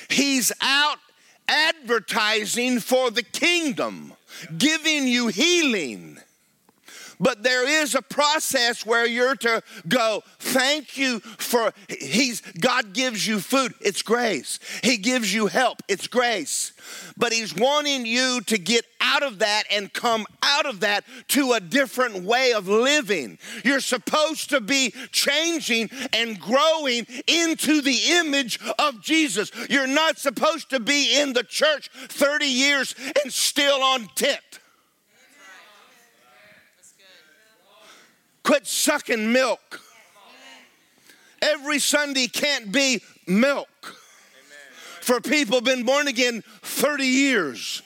[0.08, 1.00] He's out
[1.50, 4.14] advertising for the kingdom,
[4.56, 6.20] giving you healing.
[7.20, 13.26] But there is a process where you're to go, thank you for he's God gives
[13.28, 14.60] you food, it's grace.
[14.84, 16.74] He gives you help, it's grace.
[17.18, 21.54] But he's wanting you to get out of that and come out of that to
[21.54, 23.38] a different way of living.
[23.64, 29.52] You're supposed to be changing and growing into the image of Jesus.
[29.70, 34.60] You're not supposed to be in the church 30 years and still on tit.
[38.46, 39.82] Quit sucking milk.
[41.42, 43.98] Every Sunday can't be milk
[45.02, 47.82] for people been born again 30 years.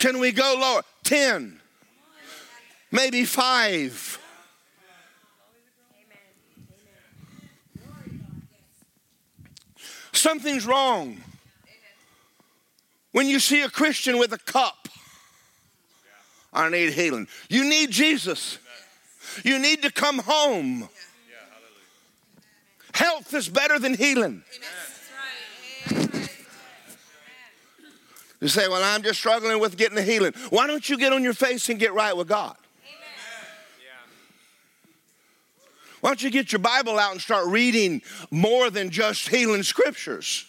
[0.00, 0.82] Can we go lower?
[1.04, 1.60] 10,
[2.90, 4.18] maybe five.
[10.12, 11.16] Something's wrong.
[13.12, 14.88] When you see a Christian with a cup,
[16.52, 17.28] I need healing.
[17.48, 18.58] You need Jesus.
[19.44, 20.88] You need to come home.
[22.92, 24.42] Health is better than healing.
[28.40, 30.32] You say, Well, I'm just struggling with getting the healing.
[30.50, 32.56] Why don't you get on your face and get right with God?
[36.00, 38.00] Why don't you get your Bible out and start reading
[38.30, 40.46] more than just healing scriptures?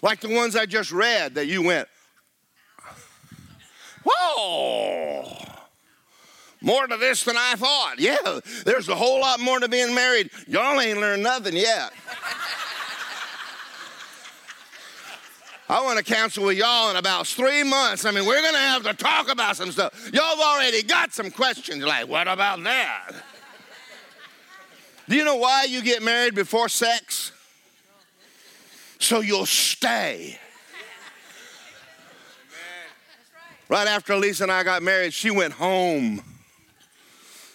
[0.00, 1.88] Like the ones I just read that you went,
[4.04, 5.36] Whoa!
[6.64, 7.96] More to this than I thought.
[7.98, 10.30] Yeah, there's a whole lot more to being married.
[10.48, 11.92] Y'all ain't learned nothing yet.
[15.68, 18.06] I want to counsel with y'all in about three months.
[18.06, 20.10] I mean, we're going to have to talk about some stuff.
[20.14, 23.12] Y'all have already got some questions like, what about that?
[25.06, 27.32] Do you know why you get married before sex?
[28.98, 30.38] So you'll stay.
[33.68, 36.22] Right after Lisa and I got married, she went home.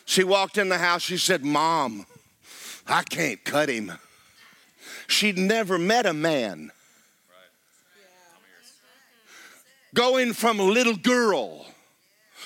[0.10, 1.04] She walked in the house.
[1.04, 2.08] She said, Mom,
[2.88, 3.92] I can't cut him.
[5.06, 6.72] She'd never met a man
[9.94, 11.68] going from a little girl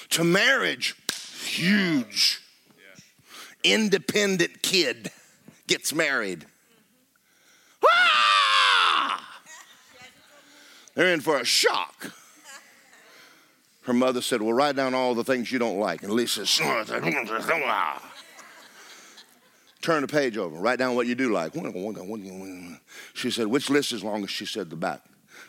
[0.10, 0.98] to marriage,
[1.46, 2.42] huge.
[3.64, 5.10] Independent kid
[5.66, 6.46] gets married.
[7.82, 9.42] Ah!
[10.96, 12.12] They're in for a shock.
[13.84, 16.04] Her mother said, Well, write down all the things you don't like.
[16.04, 16.88] And Lisa said,
[19.82, 21.54] Turn the page over, write down what you do like.
[23.14, 24.34] She said, Which list is longest?
[24.34, 25.02] She said, The back.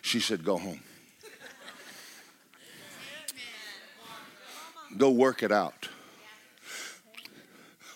[0.02, 0.80] She said, Go home.
[4.96, 5.88] Go work it out.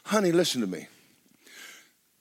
[0.05, 0.89] Honey, listen to me.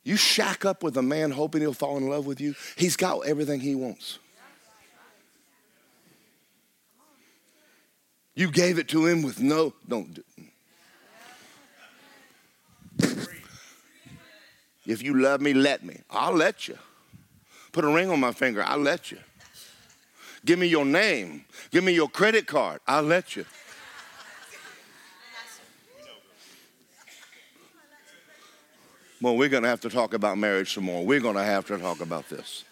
[0.03, 3.27] You shack up with a man hoping he'll fall in love with you, he's got
[3.27, 4.19] everything he wants.
[8.37, 10.23] You gave it to him with no, don't do.
[14.85, 16.01] If you love me, let me.
[16.11, 16.77] I'll let you.
[17.71, 19.17] Put a ring on my finger, I'll let you.
[20.45, 21.45] Give me your name.
[21.71, 22.79] Give me your credit card.
[22.87, 23.43] I'll let you.
[29.19, 31.03] Well, we're going to have to talk about marriage some more.
[31.03, 32.65] We're going to have to talk about this.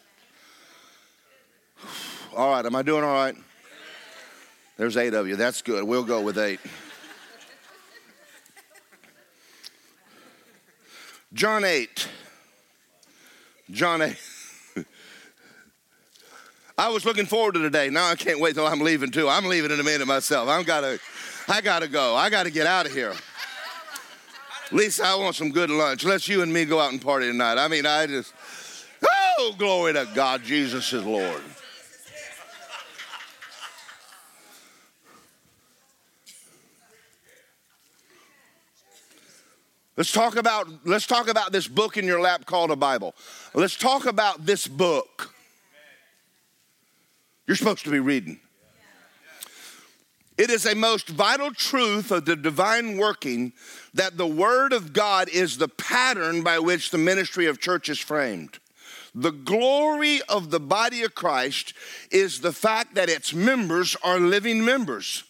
[2.36, 3.36] All right, am I doing all right?
[4.78, 5.36] There's eight of you.
[5.36, 5.84] That's good.
[5.84, 6.60] We'll go with eight.
[11.34, 12.08] John 8.
[13.72, 14.16] John 8.
[16.78, 17.90] I was looking forward to today.
[17.90, 19.28] Now I can't wait till I'm leaving too.
[19.28, 20.48] I'm leaving in a minute myself.
[20.48, 20.98] I'm gotta,
[21.50, 22.16] I gotta go.
[22.16, 23.14] I gotta get out of here.
[24.72, 26.06] Lisa, I want some good lunch.
[26.06, 27.58] Let's you and me go out and party tonight.
[27.58, 28.34] I mean, I just,
[29.38, 30.42] oh, glory to God.
[30.44, 31.42] Jesus is Lord.
[39.98, 43.16] Let's talk about let's talk about this book in your lap called a Bible.
[43.54, 45.34] Let's talk about this book.
[47.48, 48.40] You're supposed to be reading.
[50.38, 53.54] It is a most vital truth of the divine working
[53.94, 58.00] that the Word of God is the pattern by which the ministry of church is
[58.00, 58.60] framed.
[59.14, 61.74] The glory of the body of Christ
[62.12, 65.24] is the fact that its members are living members,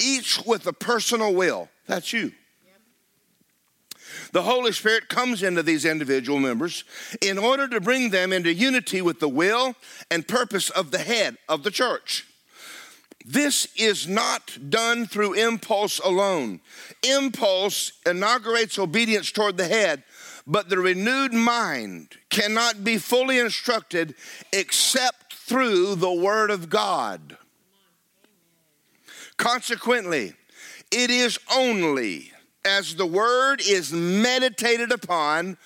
[0.00, 1.68] each with a personal will.
[1.88, 2.30] That's you.
[4.32, 6.84] The Holy Spirit comes into these individual members
[7.20, 9.74] in order to bring them into unity with the will
[10.10, 12.26] and purpose of the head of the church.
[13.24, 16.60] This is not done through impulse alone.
[17.02, 20.02] Impulse inaugurates obedience toward the head,
[20.46, 24.14] but the renewed mind cannot be fully instructed
[24.52, 27.36] except through the Word of God.
[29.36, 30.32] Consequently,
[30.90, 32.31] it is only
[32.64, 35.56] as the Word is meditated upon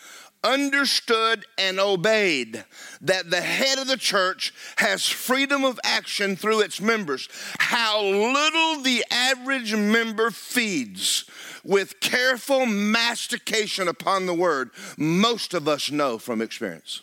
[0.46, 2.64] understood and obeyed
[3.00, 7.28] that the head of the church has freedom of action through its members.
[7.58, 11.24] How little the average member feeds
[11.64, 17.02] with careful mastication upon the word, most of us know from experience.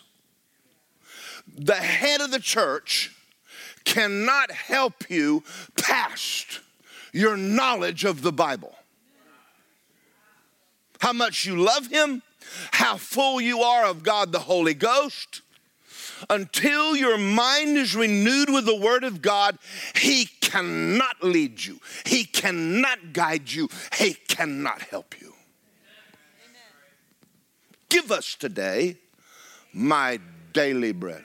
[1.46, 3.14] The head of the church
[3.84, 5.44] cannot help you
[5.76, 6.60] past
[7.12, 8.74] your knowledge of the Bible.
[11.04, 12.22] How much you love him
[12.72, 15.42] how full you are of God the Holy Ghost.
[16.30, 19.58] Until your mind is renewed with the Word of God,
[19.96, 25.34] He cannot lead you, He cannot guide you, He cannot help you.
[26.48, 26.62] Amen.
[27.88, 28.96] Give us today
[29.72, 30.20] my
[30.52, 31.24] daily bread.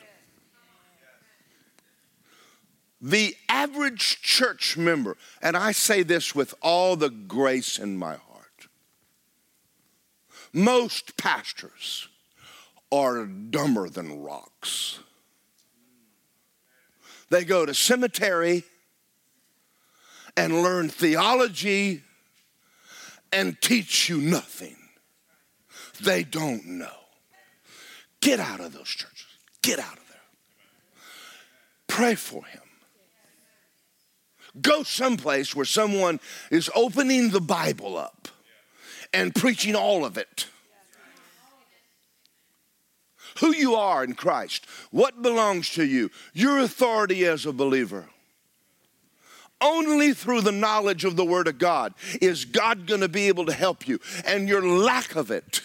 [3.02, 8.29] The average church member, and I say this with all the grace in my heart
[10.54, 12.08] most pastors
[12.92, 15.00] are dumber than rocks.
[17.30, 18.64] They go to cemetery
[20.36, 22.02] and learn theology
[23.32, 24.76] and teach you nothing.
[26.02, 26.88] They don't know.
[28.22, 29.28] Get out of those churches.
[29.62, 30.18] Get out of there.
[31.88, 32.62] Pray for him.
[34.62, 36.20] Go someplace where someone
[36.50, 38.19] is opening the Bible up
[39.14, 40.48] and preaching all of it.
[43.40, 48.10] Who you are in Christ, what belongs to you, your authority as a believer.
[49.62, 53.46] Only through the knowledge of the Word of God is God going to be able
[53.46, 54.00] to help you.
[54.26, 55.62] And your lack of it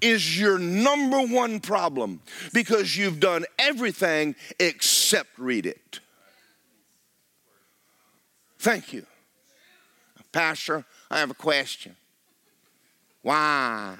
[0.00, 2.20] is your number one problem
[2.52, 6.00] because you've done everything except read it.
[8.58, 9.04] Thank you.
[10.32, 11.96] Pastor, I have a question.
[13.24, 13.96] Why?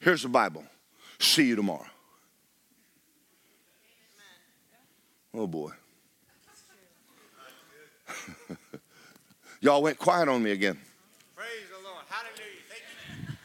[0.00, 0.64] Here's the Bible.
[1.20, 1.86] See you tomorrow.
[5.32, 5.70] Oh boy.
[9.60, 10.76] Y'all went quiet on me again.
[11.36, 12.02] Praise the Lord.
[12.08, 12.42] Hallelujah.
[12.68, 12.82] Thank
[13.28, 13.36] you.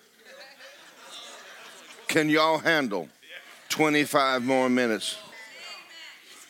[2.09, 3.11] Can y'all handle
[3.69, 5.19] 25 more minutes?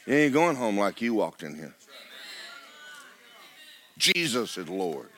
[0.06, 1.74] You ain't going home like you walked in here.
[3.98, 5.08] Jesus is Lord.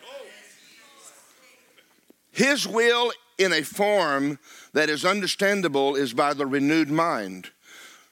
[2.31, 4.39] His will in a form
[4.73, 7.51] that is understandable is by the renewed mind.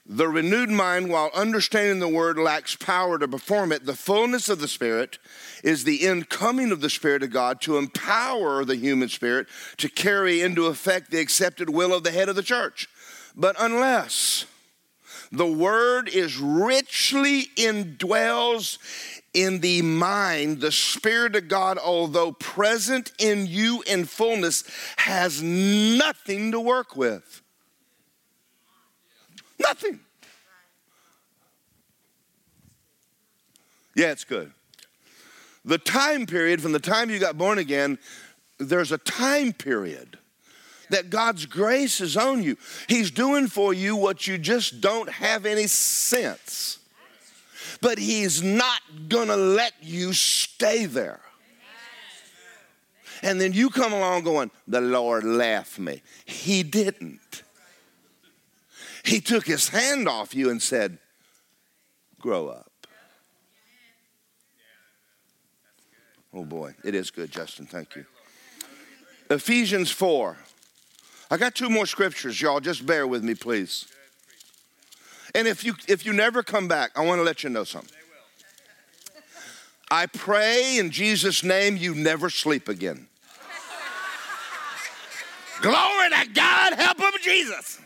[0.09, 3.87] The renewed mind, while understanding the word, lacks power to perform it.
[3.87, 5.19] The fullness of the Spirit
[5.65, 9.49] is the incoming of the Spirit of God to empower the human spirit
[9.79, 12.89] to carry into effect the accepted will of the head of the church.
[13.35, 14.47] But unless
[15.33, 18.79] the word is richly indwells
[19.35, 24.65] in the mind, the Spirit of God, although present in you in fullness,
[24.97, 27.43] has nothing to work with.
[29.59, 30.01] Nothing.
[33.95, 34.53] Yeah, it's good.
[35.65, 37.99] The time period from the time you got born again,
[38.59, 40.19] there's a time period
[40.91, 42.57] that God's grace is on you.
[42.89, 46.79] He's doing for you what you just don't have any sense.
[47.81, 51.21] But He's not gonna let you stay there.
[53.23, 56.03] And then you come along going, The Lord left me.
[56.25, 57.43] He didn't.
[59.05, 60.99] He took his hand off you and said,
[62.21, 62.73] Grow up.
[66.35, 67.67] Oh boy, it is good, Justin.
[67.67, 68.05] Thank you.
[69.31, 70.37] Ephesians 4.
[71.31, 72.61] I got two more scriptures, y'all.
[72.61, 73.87] Just bear with me, please.
[75.35, 77.93] And if you if you never come back, I want to let you know something.
[79.91, 83.07] I pray in Jesus' name you never sleep again.
[85.63, 87.81] Glory to God, help him, Jesus.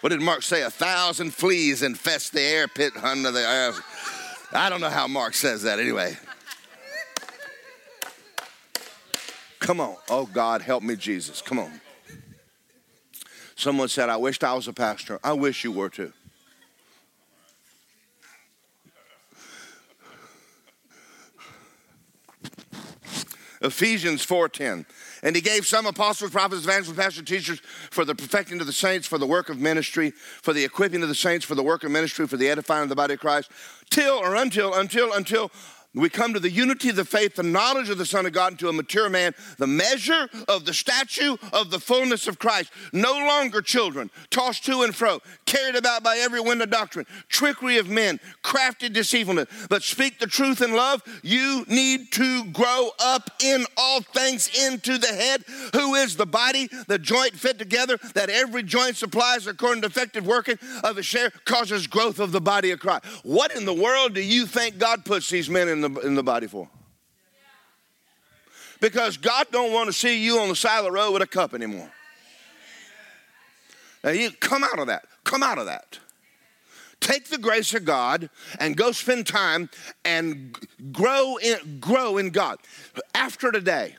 [0.00, 0.62] What did Mark say?
[0.62, 3.72] A thousand fleas infest the air pit under the air.
[4.52, 6.16] I don't know how Mark says that anyway.
[9.64, 9.96] Come on.
[10.10, 11.40] Oh, God, help me, Jesus.
[11.40, 11.80] Come on.
[13.56, 15.18] Someone said, I wished I was a pastor.
[15.24, 16.12] I wish you were too.
[23.62, 24.84] Ephesians 4:10.
[25.22, 27.60] And he gave some apostles, prophets, evangelists, pastors, teachers
[27.90, 31.08] for the perfecting of the saints, for the work of ministry, for the equipping of
[31.08, 33.50] the saints, for the work of ministry, for the edifying of the body of Christ,
[33.88, 35.50] till or until, until, until
[35.94, 38.52] we come to the unity of the faith, the knowledge of the Son of God,
[38.52, 42.72] into a mature man, the measure of the statue of the fullness of Christ.
[42.92, 47.78] No longer children, tossed to and fro, carried about by every wind of doctrine, trickery
[47.78, 51.02] of men, crafty deceitfulness, but speak the truth in love.
[51.22, 56.68] You need to grow up in all things into the head, who is the body,
[56.88, 61.30] the joint fit together, that every joint supplies according to effective working of a share,
[61.44, 63.04] causes growth of the body of Christ.
[63.22, 65.83] What in the world do you think God puts these men in?
[65.92, 66.68] The, in the body for?
[68.80, 71.26] Because God don't want to see you on the side of the road with a
[71.26, 71.90] cup anymore.
[74.02, 75.06] Now you come out of that.
[75.24, 75.98] Come out of that.
[77.00, 79.68] Take the grace of God and go spend time
[80.04, 80.56] and
[80.92, 82.58] grow in grow in God.
[83.14, 83.96] After today,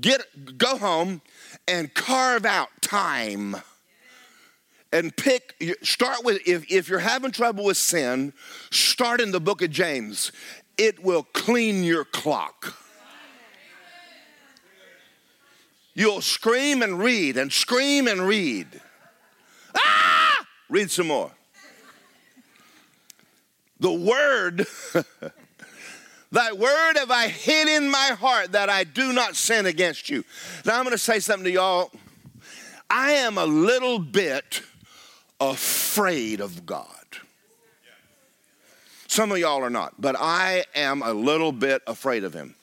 [0.00, 1.22] get go home
[1.66, 3.56] and carve out time
[4.92, 8.32] and pick start with if, if you're having trouble with sin
[8.70, 10.30] start in the book of james
[10.76, 12.76] it will clean your clock.
[15.94, 18.66] You'll scream and read and scream and read.
[19.76, 20.46] Ah!
[20.68, 21.30] Read some more.
[23.78, 24.66] The word,
[26.32, 30.24] thy word have I hid in my heart that I do not sin against you.
[30.64, 31.92] Now I'm going to say something to y'all.
[32.88, 34.62] I am a little bit
[35.40, 37.03] afraid of God.
[39.14, 42.56] Some of y'all are not, but I am a little bit afraid of him.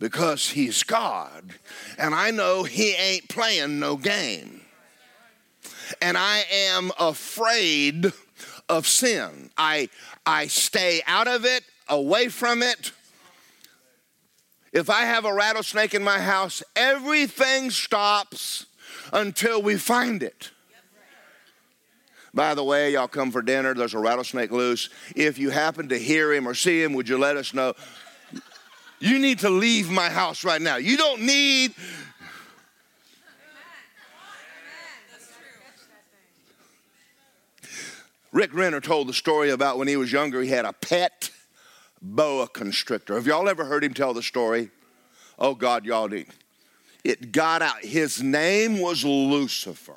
[0.00, 1.54] because He's God.
[1.96, 4.62] And I know He ain't playing no game.
[6.02, 8.12] And I am afraid
[8.68, 9.50] of sin.
[9.56, 9.90] I,
[10.26, 12.90] I stay out of it, away from it.
[14.72, 18.66] If I have a rattlesnake in my house, everything stops
[19.12, 20.50] until we find it.
[22.36, 24.90] By the way, y'all come for dinner, there's a rattlesnake loose.
[25.16, 27.72] If you happen to hear him or see him, would you let us know?
[29.00, 30.76] You need to leave my house right now.
[30.76, 31.72] You don't need.
[38.32, 41.30] Rick Renner told the story about when he was younger, he had a pet
[42.02, 43.14] boa constrictor.
[43.14, 44.68] Have y'all ever heard him tell the story?
[45.38, 46.26] Oh, God, y'all need.
[47.02, 47.82] It got out.
[47.82, 49.96] His name was Lucifer.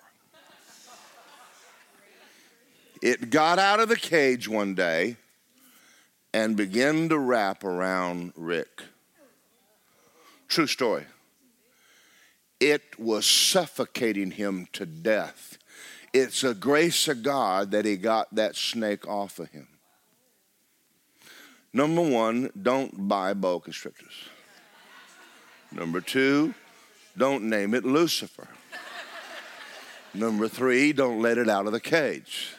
[3.02, 5.16] It got out of the cage one day
[6.34, 8.84] and began to wrap around Rick.
[10.48, 11.06] True story.
[12.60, 15.58] It was suffocating him to death.
[16.14, 19.68] It's a grace of God that he got that snake off of him.
[21.72, 24.28] Number one, don't buy boa constrictors.
[25.72, 26.56] Number two,
[27.16, 28.48] don't name it Lucifer.
[30.14, 32.56] Number three, don't let it out of the cage.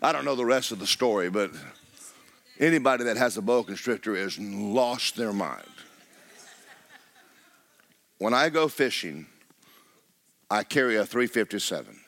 [0.00, 1.50] I don't know the rest of the story, but
[2.60, 5.64] anybody that has a boa constrictor has lost their mind.
[8.18, 9.26] When I go fishing,
[10.50, 11.98] I carry a 357.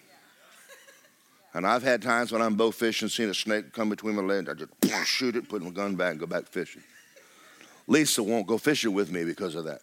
[1.52, 4.48] And I've had times when I'm bow fishing, seen a snake come between my legs,
[4.48, 6.82] I just shoot it, put my gun back, and go back fishing.
[7.88, 9.80] Lisa won't go fishing with me because of that.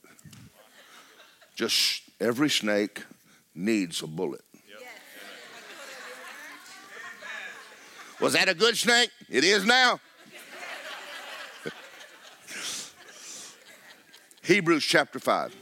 [1.56, 3.04] Just every snake
[3.54, 4.42] needs a bullet.
[8.20, 9.12] Was that a good snake?
[9.30, 10.00] It is now.
[14.44, 15.56] Hebrews chapter 5.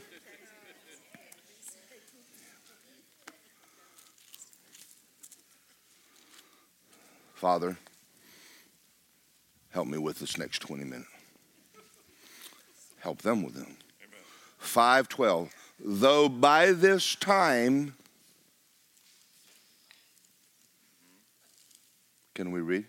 [7.34, 7.76] Father,
[9.70, 11.08] help me with this next 20 minutes.
[13.00, 13.76] Help them with them.
[14.58, 15.52] 512.
[15.78, 17.94] Though by this time,
[22.36, 22.84] can we read?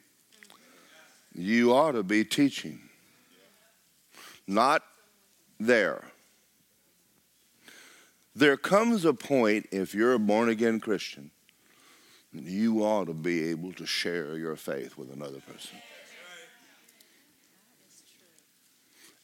[1.34, 2.82] You ought to be teaching.
[4.46, 4.84] Not
[5.60, 6.04] there.
[8.36, 11.32] There comes a point, if you're a born again Christian,
[12.32, 15.78] you ought to be able to share your faith with another person.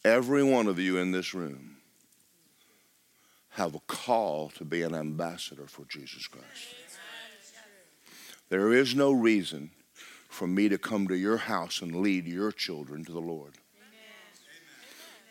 [0.03, 1.77] Every one of you in this room
[3.49, 6.75] have a call to be an ambassador for Jesus Christ.
[8.49, 9.71] There is no reason
[10.33, 13.53] for me to come to your house and lead your children to the Lord.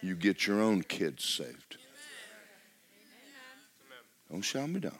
[0.00, 1.76] You get your own kids saved.
[4.30, 4.98] Don't shout me down.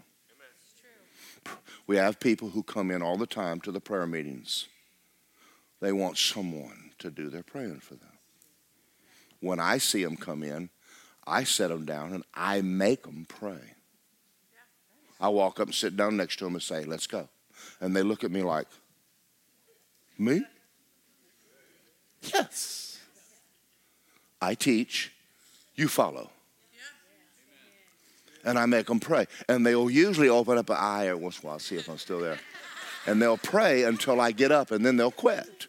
[1.86, 4.66] We have people who come in all the time to the prayer meetings.
[5.80, 8.18] They want someone to do their praying for them.
[9.40, 10.70] When I see them come in,
[11.26, 13.74] I set them down and I make them pray.
[15.20, 17.28] I walk up and sit down next to them and say, Let's go.
[17.80, 18.66] And they look at me like,
[20.18, 20.42] Me?
[22.22, 23.00] Yes.
[24.40, 25.12] I teach,
[25.74, 26.30] you follow
[28.44, 29.26] and I make them pray.
[29.48, 31.98] And they'll usually open up an eye every once in a while, see if I'm
[31.98, 32.38] still there.
[33.06, 35.66] And they'll pray until I get up, and then they'll quit.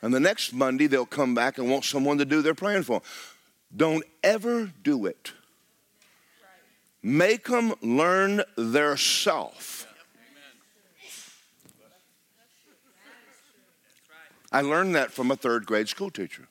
[0.00, 3.00] And the next Monday, they'll come back and want someone to do their praying for
[3.00, 3.08] them.
[3.76, 5.32] Don't ever do it.
[7.02, 9.77] Make them learn their self.
[14.50, 16.48] I learned that from a third grade school teacher.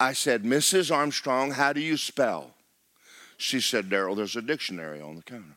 [0.00, 0.94] I said, Mrs.
[0.94, 2.54] Armstrong, how do you spell?
[3.36, 5.56] She said, Daryl, there's a dictionary on the counter.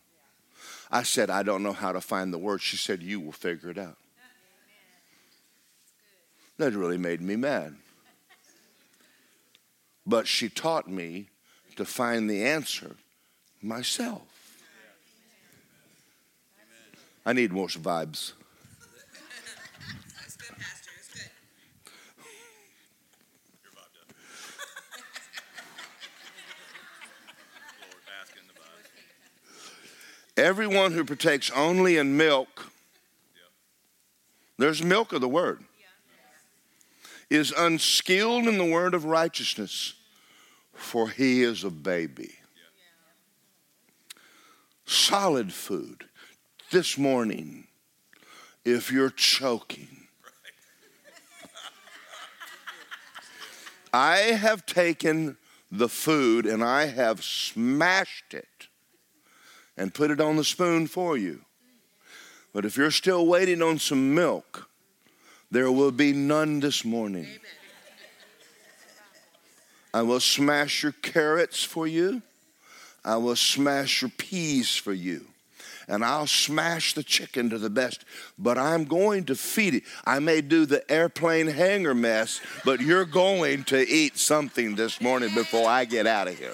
[0.92, 2.62] I said, I don't know how to find the word.
[2.62, 3.98] She said, You will figure it out.
[6.58, 7.76] That really made me mad.
[10.06, 11.30] But she taught me
[11.76, 12.96] to find the answer
[13.62, 14.22] myself.
[17.26, 18.34] I need more vibes.
[30.42, 32.72] Everyone who partakes only in milk,
[34.58, 35.64] there's milk of the word,
[37.30, 39.94] is unskilled in the word of righteousness,
[40.74, 42.32] for he is a baby.
[44.88, 46.06] Solid food
[46.72, 47.68] this morning,
[48.66, 50.08] if you're choking,
[53.94, 55.38] I have taken
[55.72, 58.70] the food and I have smashed it
[59.82, 61.42] and put it on the spoon for you.
[62.54, 64.70] But if you're still waiting on some milk,
[65.50, 67.26] there will be none this morning.
[69.92, 72.22] I will smash your carrots for you.
[73.04, 75.26] I will smash your peas for you.
[75.88, 78.06] And I'll smash the chicken to the best,
[78.38, 79.84] but I'm going to feed it.
[80.06, 85.34] I may do the airplane hangar mess, but you're going to eat something this morning
[85.34, 86.54] before I get out of here.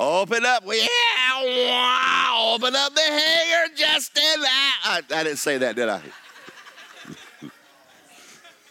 [0.00, 4.22] Open up, yeah, open up the hangar, Justin.
[4.38, 6.00] Ah, I, I didn't say that, did I?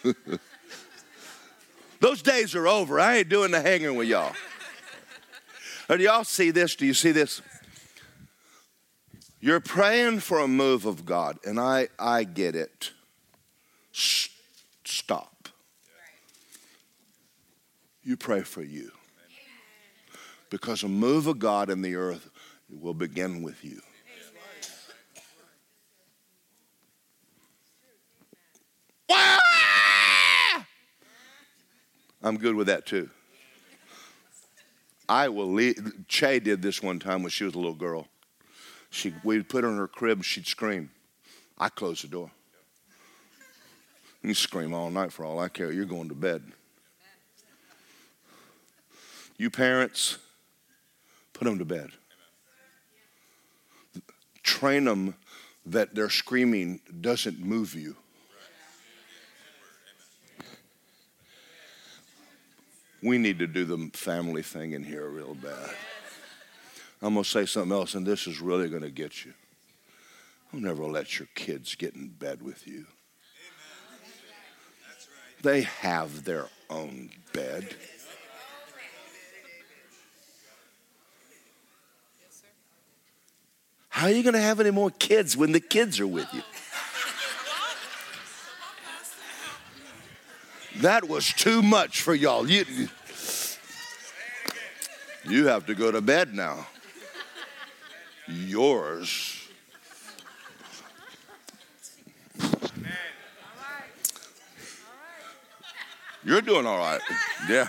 [2.00, 3.00] Those days are over.
[3.00, 4.34] I ain't doing the hanging with y'all.
[5.88, 6.76] Or do y'all see this?
[6.76, 7.42] Do you see this?
[9.40, 12.92] You're praying for a move of God, and I, I get it.
[13.92, 15.50] Stop.
[18.04, 18.92] You pray for you.
[20.52, 22.30] Because a move of God in the earth
[22.70, 23.82] will begin with you.
[32.24, 33.10] I'm good with that too.
[35.10, 35.76] I will leave.
[36.08, 38.08] Che did this one time when she was a little girl.
[38.92, 40.92] She, we'd put her in her crib, she'd scream.
[41.58, 42.30] I closed the door.
[44.22, 45.72] You scream all night for all I care.
[45.72, 46.44] You're going to bed.
[49.38, 50.20] You parents,
[51.42, 51.90] put them to bed.
[54.44, 55.16] Train them
[55.66, 57.96] that their screaming doesn't move you.
[63.02, 65.72] We need to do the family thing in here real bad.
[67.02, 69.34] I'm going to say something else, and this is really going to get you.
[70.54, 72.86] Don't ever let your kids get in bed with you.
[75.42, 77.76] They have their own bed.
[83.92, 86.42] How are you going to have any more kids when the kids are with you?
[90.82, 92.50] That was too much for y'all.
[92.50, 92.66] You,
[95.26, 96.66] you have to go to bed now.
[98.28, 99.38] Yours.
[106.24, 107.02] You're doing all right.
[107.50, 107.68] Yeah.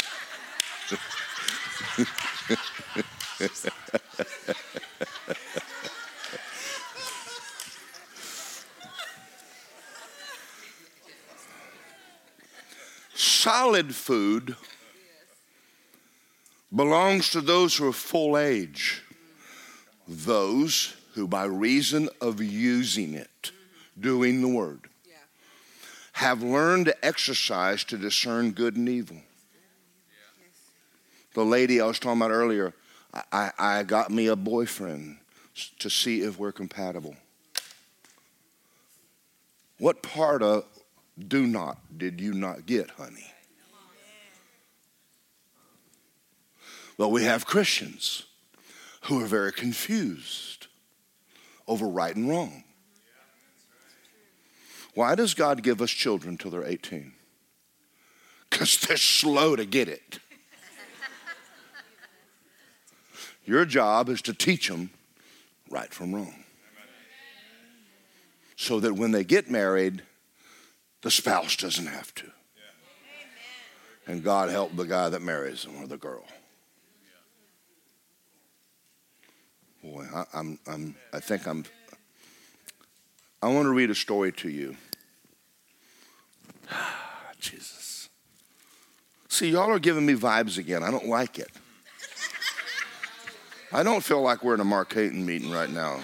[13.43, 14.55] Solid food
[16.72, 19.03] belongs to those who are full age,
[20.07, 23.51] those who, by reason of using it,
[23.99, 24.82] doing the word,
[26.12, 29.16] have learned to exercise to discern good and evil.
[31.34, 32.74] The lady I was talking about earlier,
[33.32, 35.16] I, I got me a boyfriend
[35.80, 37.16] to see if we're compatible.
[39.78, 40.64] What part of
[41.19, 43.33] do not did you not get, honey?
[46.99, 48.25] Well, we have Christians
[49.03, 50.67] who are very confused
[51.67, 52.65] over right and wrong.
[54.95, 57.13] Why does God give us children till they're 18?
[58.51, 60.19] Because they're slow to get it.
[63.45, 64.91] Your job is to teach them
[65.69, 66.45] right from wrong.
[68.57, 70.03] So that when they get married,
[71.03, 72.31] the spouse doesn't have to.
[74.07, 76.25] And God help the guy that marries them or the girl.
[79.83, 81.65] Boy, I, I'm, I'm, I think I'm.
[83.43, 84.77] I want to read a story to you.
[87.41, 88.09] Jesus.
[89.29, 90.83] See, y'all are giving me vibes again.
[90.83, 91.51] I don't like it.
[93.73, 95.99] I don't feel like we're in a Mark Hayton meeting right now.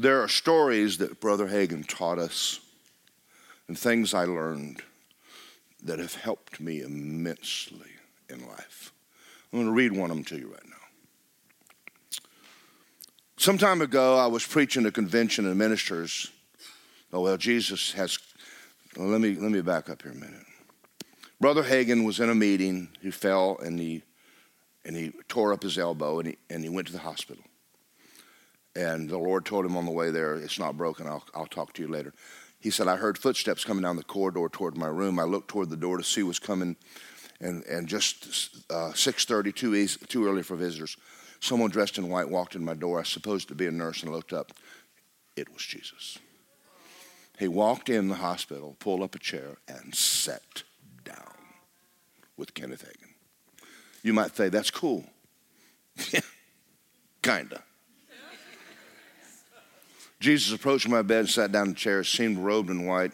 [0.00, 2.60] There are stories that Brother Hagin taught us
[3.68, 4.80] and things I learned
[5.82, 7.90] that have helped me immensely
[8.30, 8.94] in life.
[9.52, 12.18] I'm going to read one of them to you right now.
[13.36, 16.32] Some time ago, I was preaching a convention of ministers.
[17.12, 18.18] Oh, well, Jesus has.
[18.96, 20.46] Well, let, me, let me back up here a minute.
[21.42, 22.88] Brother Hagin was in a meeting.
[23.02, 24.02] He fell and he,
[24.82, 27.44] and he tore up his elbow and he, and he went to the hospital.
[28.76, 31.06] And the Lord told him on the way there, It's not broken.
[31.06, 32.12] I'll, I'll talk to you later.
[32.60, 35.18] He said, I heard footsteps coming down the corridor toward my room.
[35.18, 36.76] I looked toward the door to see what's coming.
[37.40, 40.96] and, and just uh, 6.30, too, easy, too early for visitors.
[41.40, 43.00] Someone dressed in white walked in my door.
[43.00, 44.52] I supposed to be a nurse and looked up.
[45.36, 46.18] It was Jesus.
[47.38, 50.62] He walked in the hospital, pulled up a chair, and sat
[51.02, 51.32] down
[52.36, 53.14] with Kenneth Hagin.
[54.02, 55.06] You might say, that's cool.
[57.22, 57.62] Kinda.
[60.20, 63.12] Jesus approached my bed and sat down in a chair, seemed robed in white.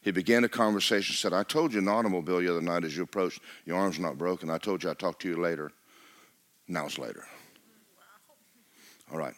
[0.00, 3.02] He began a conversation, said, I told you the automobile the other night as you
[3.02, 4.48] approached, your arm's not broken.
[4.48, 5.70] I told you I'd talk to you later.
[6.66, 7.26] Now it's later.
[9.12, 9.34] All right.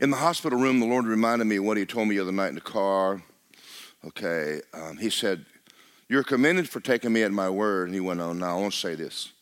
[0.00, 2.48] In the hospital room, the Lord reminded me what He told me the other night
[2.48, 3.22] in the car.
[4.04, 4.60] Okay.
[4.72, 5.46] Um, he said,
[6.08, 7.88] You're commended for taking me at my word.
[7.88, 9.32] And he went on, Now I want to say this.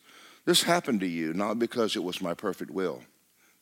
[0.45, 3.01] This happened to you not because it was my perfect will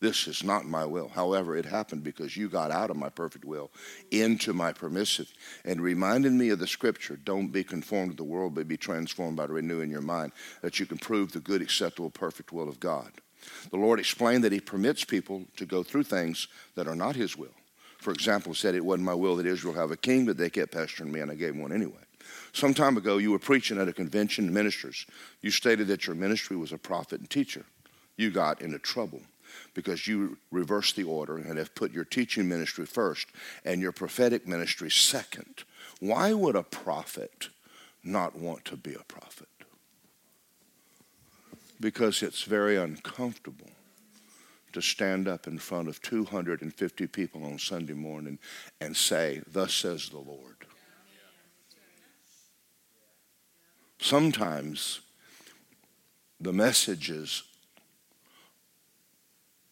[0.02, 1.08] this is not my will.
[1.08, 3.70] However, it happened because you got out of my perfect will
[4.10, 5.32] into my permissive
[5.64, 9.36] and reminded me of the scripture don't be conformed to the world, but be transformed
[9.36, 13.12] by renewing your mind, that you can prove the good, acceptable, perfect will of God.
[13.70, 17.36] The Lord explained that He permits people to go through things that are not His
[17.36, 17.54] will.
[17.98, 20.72] For example, said it wasn't my will that Israel have a king, but they kept
[20.72, 22.02] pestering me, and I gave one anyway.
[22.52, 25.06] Some time ago, you were preaching at a convention, of ministers.
[25.42, 27.64] You stated that your ministry was a prophet and teacher.
[28.16, 29.20] You got into trouble
[29.74, 33.28] because you reversed the order and have put your teaching ministry first
[33.64, 35.64] and your prophetic ministry second.
[36.00, 37.48] Why would a prophet
[38.04, 39.48] not want to be a prophet?
[41.80, 43.70] Because it's very uncomfortable
[44.72, 48.38] to stand up in front of 250 people on Sunday morning
[48.80, 50.56] and say, Thus says the Lord.
[54.00, 55.00] Sometimes
[56.40, 57.44] the messages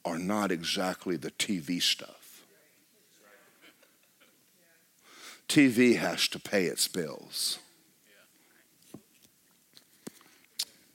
[0.05, 2.45] are not exactly the TV stuff.
[5.49, 7.59] TV has to pay its bills.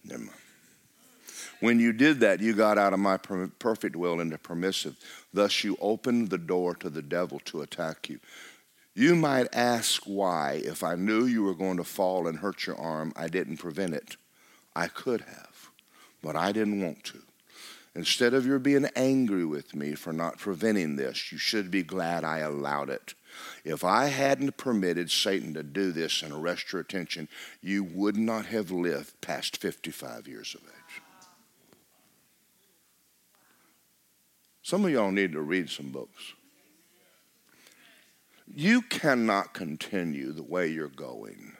[0.03, 0.31] Never mind.
[1.59, 4.97] When you did that, you got out of my perfect will into permissive.
[5.33, 8.19] Thus, you opened the door to the devil to attack you.
[8.93, 12.77] You might ask why, if I knew you were going to fall and hurt your
[12.77, 14.15] arm, I didn't prevent it.
[14.75, 15.69] I could have,
[16.21, 17.21] but I didn't want to.
[17.95, 22.25] Instead of your being angry with me for not preventing this, you should be glad
[22.25, 23.13] I allowed it.
[23.63, 27.29] If I hadn't permitted Satan to do this and arrest your attention,
[27.61, 31.01] you would not have lived past 55 years of age.
[34.61, 36.33] Some of y'all need to read some books.
[38.53, 41.53] You cannot continue the way you're going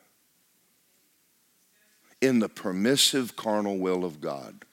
[2.20, 4.66] in the permissive carnal will of God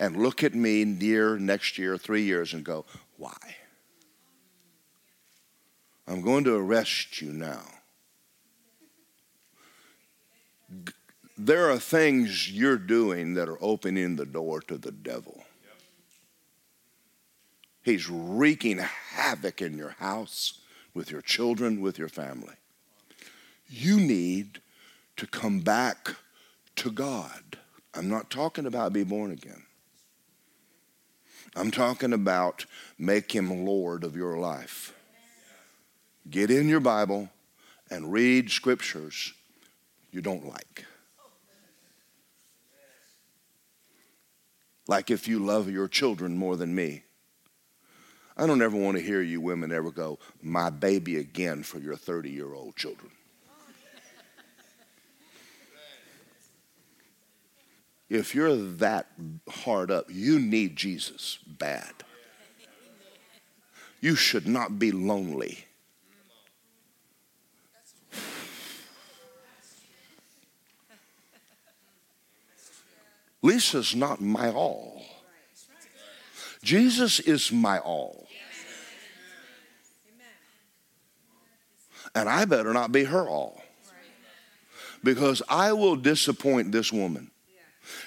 [0.00, 2.86] and look at me near next year, three years, and go,
[3.18, 3.36] why?
[6.08, 7.62] I'm going to arrest you now.
[11.36, 15.44] There are things you're doing that are opening the door to the devil.
[17.82, 20.60] He's wreaking havoc in your house,
[20.94, 22.54] with your children, with your family.
[23.68, 24.60] You need
[25.18, 26.16] to come back
[26.76, 27.58] to God.
[27.94, 29.64] I'm not talking about be born again.
[31.56, 32.64] I'm talking about
[32.98, 34.94] make him Lord of your life.
[36.28, 37.28] Get in your Bible
[37.90, 39.32] and read scriptures
[40.12, 40.84] you don't like.
[44.86, 47.02] Like if you love your children more than me.
[48.36, 51.96] I don't ever want to hear you women ever go, my baby again for your
[51.96, 53.10] 30 year old children.
[58.10, 59.06] If you're that
[59.48, 61.92] hard up, you need Jesus bad.
[64.00, 65.64] You should not be lonely.
[73.42, 75.02] Lisa's not my all.
[76.62, 78.26] Jesus is my all.
[82.14, 83.62] And I better not be her all.
[85.04, 87.30] Because I will disappoint this woman.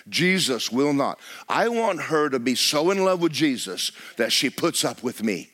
[0.09, 1.19] Jesus will not.
[1.47, 5.23] I want her to be so in love with Jesus that she puts up with
[5.23, 5.49] me.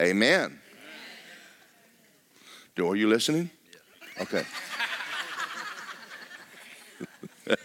[0.00, 0.60] Amen.
[2.74, 3.50] Do are you listening?
[4.20, 4.44] Okay.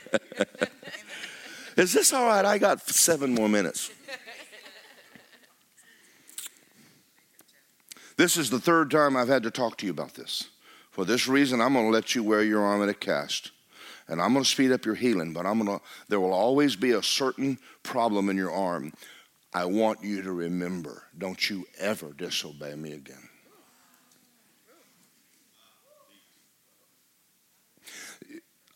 [1.78, 2.46] Is this all right?
[2.46, 3.92] I got seven more minutes.
[8.22, 10.51] This is the third time I've had to talk to you about this.
[10.92, 13.52] For this reason, I'm going to let you wear your arm in a cast.
[14.08, 16.76] And I'm going to speed up your healing, but I'm going to, there will always
[16.76, 18.94] be a certain problem in your arm.
[19.54, 23.30] I want you to remember don't you ever disobey me again.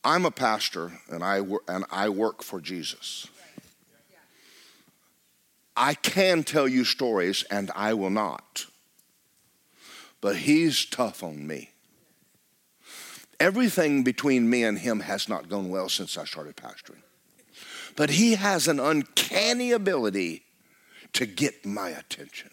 [0.05, 3.27] I'm a pastor and I, and I work for Jesus.
[5.75, 8.67] I can tell you stories and I will not.
[10.21, 11.71] But he's tough on me.
[13.39, 17.01] Everything between me and him has not gone well since I started pastoring.
[17.95, 20.43] But he has an uncanny ability
[21.13, 22.49] to get my attention.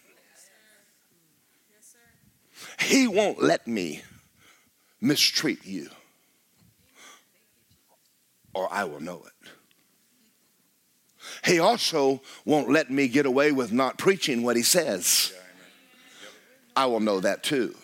[2.81, 4.03] He won't let me
[5.01, 5.91] mistreat you,
[8.55, 9.51] or I will know it.
[11.45, 15.33] He also won't let me get away with not preaching what he says.
[16.77, 17.75] I will know that too.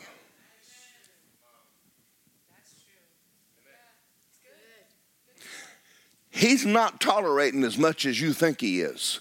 [6.31, 9.21] He's not tolerating as much as you think he is.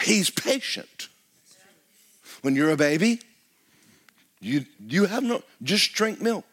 [0.00, 1.08] He's patient.
[2.42, 3.20] When you're a baby,
[4.40, 6.46] you, you have no, just drink milk.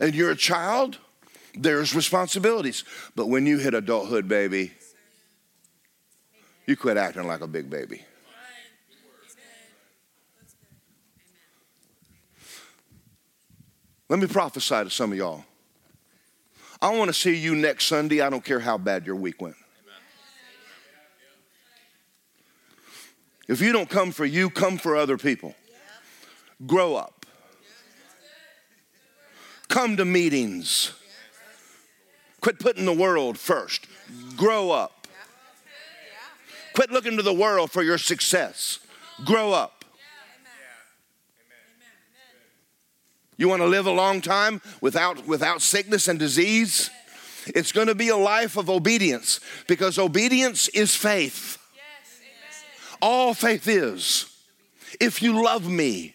[0.00, 0.98] And you're a child,
[1.54, 2.84] there's responsibilities.
[3.14, 4.72] But when you hit adulthood, baby,
[6.66, 8.02] you quit acting like a big baby.
[14.08, 15.44] Let me prophesy to some of y'all.
[16.80, 18.20] I want to see you next Sunday.
[18.20, 19.56] I don't care how bad your week went.
[23.48, 25.54] If you don't come for you, come for other people.
[26.66, 27.26] Grow up.
[29.68, 30.92] Come to meetings.
[32.40, 33.86] Quit putting the world first.
[34.36, 35.06] Grow up.
[36.74, 38.78] Quit looking to the world for your success.
[39.24, 39.77] Grow up.
[43.38, 46.90] You want to live a long time without, without sickness and disease?
[47.46, 51.56] It's going to be a life of obedience because obedience is faith.
[53.00, 54.26] All faith is
[55.00, 56.14] if you love me,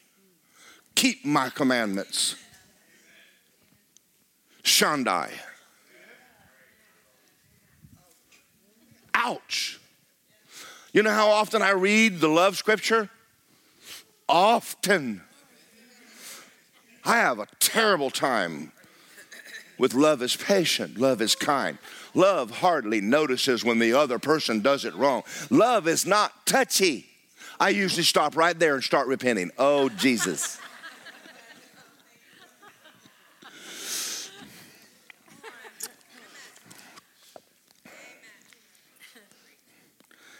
[0.95, 2.35] keep my commandments.
[4.63, 5.29] Shandai.
[9.13, 9.79] Ouch.
[10.91, 13.09] You know how often I read the love scripture?
[14.27, 15.21] Often.
[17.05, 18.71] I have a terrible time
[19.77, 21.77] with love is patient, love is kind.
[22.13, 25.23] Love hardly notices when the other person does it wrong.
[25.49, 27.07] Love is not touchy.
[27.59, 29.51] I usually stop right there and start repenting.
[29.57, 30.59] Oh, Jesus.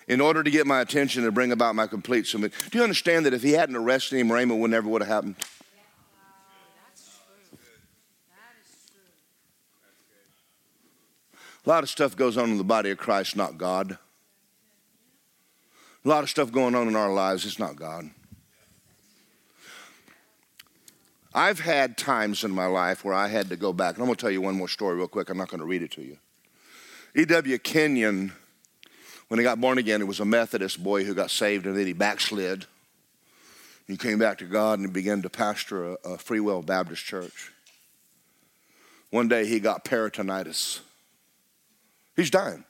[0.07, 2.55] in order to get my attention and bring about my complete submission.
[2.72, 5.36] Do you understand that if he hadn't arrested him, Rhema would never would have happened?
[11.66, 13.97] A lot of stuff goes on in the body of Christ, not God.
[16.03, 18.09] A lot of stuff going on in our lives, it's not God.
[21.34, 24.18] I've had times in my life where I had to go back, and I'm going
[24.18, 25.30] to tell you one more story real quick.
[25.30, 26.18] I'm not going to read it to you.
[27.16, 27.57] E.W.
[27.59, 28.34] Kenyon,
[29.30, 31.88] when he got born again, he was a Methodist boy who got saved and then
[31.88, 32.66] he backslid.
[33.88, 37.03] He came back to God and he began to pastor a, a Free Will Baptist
[37.03, 37.51] church.
[39.09, 40.82] One day he got peritonitis.
[42.16, 42.64] He's dying.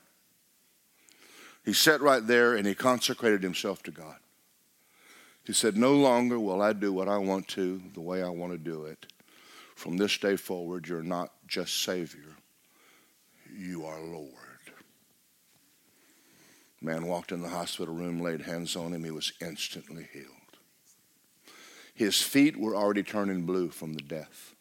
[1.65, 4.17] He sat right there and he consecrated himself to God.
[5.45, 8.53] He said, No longer will I do what I want to the way I want
[8.53, 9.05] to do it.
[9.75, 12.37] From this day forward, you're not just Savior,
[13.53, 14.29] you are Lord.
[16.81, 20.27] Man walked in the hospital room, laid hands on him, he was instantly healed.
[21.93, 24.53] His feet were already turning blue from the death,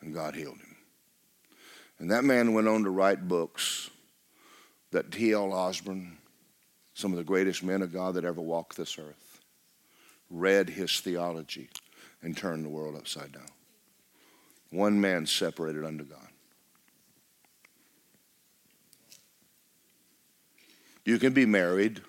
[0.00, 0.75] and God healed him.
[1.98, 3.90] And that man went on to write books
[4.90, 5.52] that T.L.
[5.52, 6.18] Osborn,
[6.94, 9.40] some of the greatest men of God that ever walked this earth,
[10.30, 11.68] read his theology
[12.22, 13.46] and turned the world upside down.
[14.70, 16.28] One man separated unto God.
[21.04, 22.02] You can be married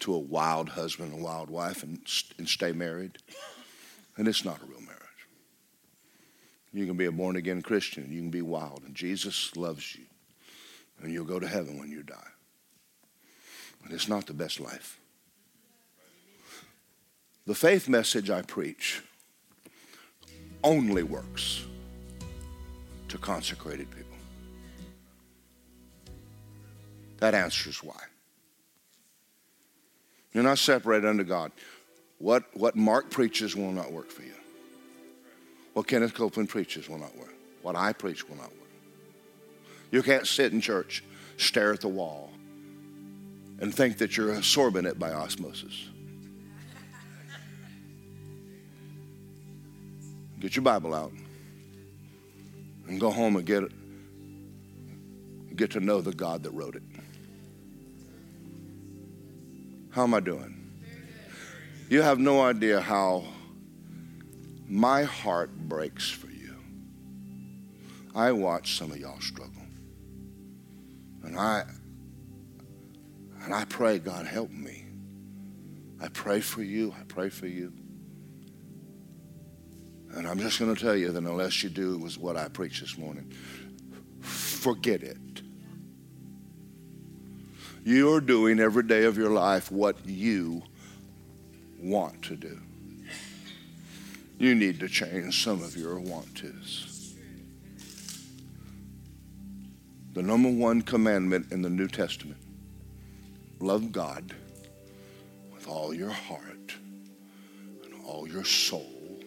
[0.00, 1.98] to a wild husband and wild wife and,
[2.38, 3.18] and stay married,
[4.16, 4.83] and it's not a real.
[6.74, 8.10] You can be a born again Christian.
[8.10, 8.82] You can be wild.
[8.84, 10.04] And Jesus loves you.
[11.00, 12.16] And you'll go to heaven when you die.
[13.80, 14.98] But it's not the best life.
[17.46, 19.02] The faith message I preach
[20.64, 21.64] only works
[23.08, 24.16] to consecrated people.
[27.18, 28.00] That answers why.
[30.32, 31.52] You're not separated unto God.
[32.18, 34.34] What, what Mark preaches will not work for you.
[35.74, 37.34] What Kenneth Copeland preaches will not work.
[37.62, 38.70] What I preach will not work.
[39.90, 41.04] You can't sit in church,
[41.36, 42.30] stare at the wall,
[43.60, 45.88] and think that you're absorbing it by osmosis.
[50.40, 51.12] Get your Bible out
[52.86, 53.64] and go home and get
[55.56, 56.82] get to know the God that wrote it.
[59.90, 60.60] How am I doing?
[61.88, 63.24] You have no idea how
[64.66, 66.56] my heart breaks for you.
[68.14, 69.62] I watch some of y'all struggle.
[71.22, 71.64] And I
[73.44, 74.86] and I pray, God help me.
[76.00, 76.94] I pray for you.
[76.98, 77.72] I pray for you.
[80.14, 82.80] And I'm just going to tell you that unless you do was what I preached
[82.80, 83.32] this morning,
[84.20, 85.16] forget it.
[87.84, 90.62] You're doing every day of your life what you
[91.78, 92.60] want to do.
[94.38, 97.14] You need to change some of your want tos.
[100.14, 102.40] The number one commandment in the New Testament
[103.60, 104.34] love God
[105.52, 106.74] with all your heart
[107.84, 109.20] and all your soul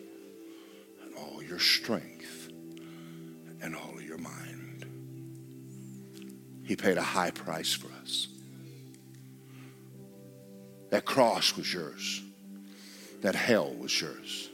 [1.02, 2.50] and all your strength
[3.62, 4.86] and all of your mind.
[6.64, 8.28] He paid a high price for us.
[10.90, 12.22] That cross was yours.
[13.22, 14.50] That hell was yours.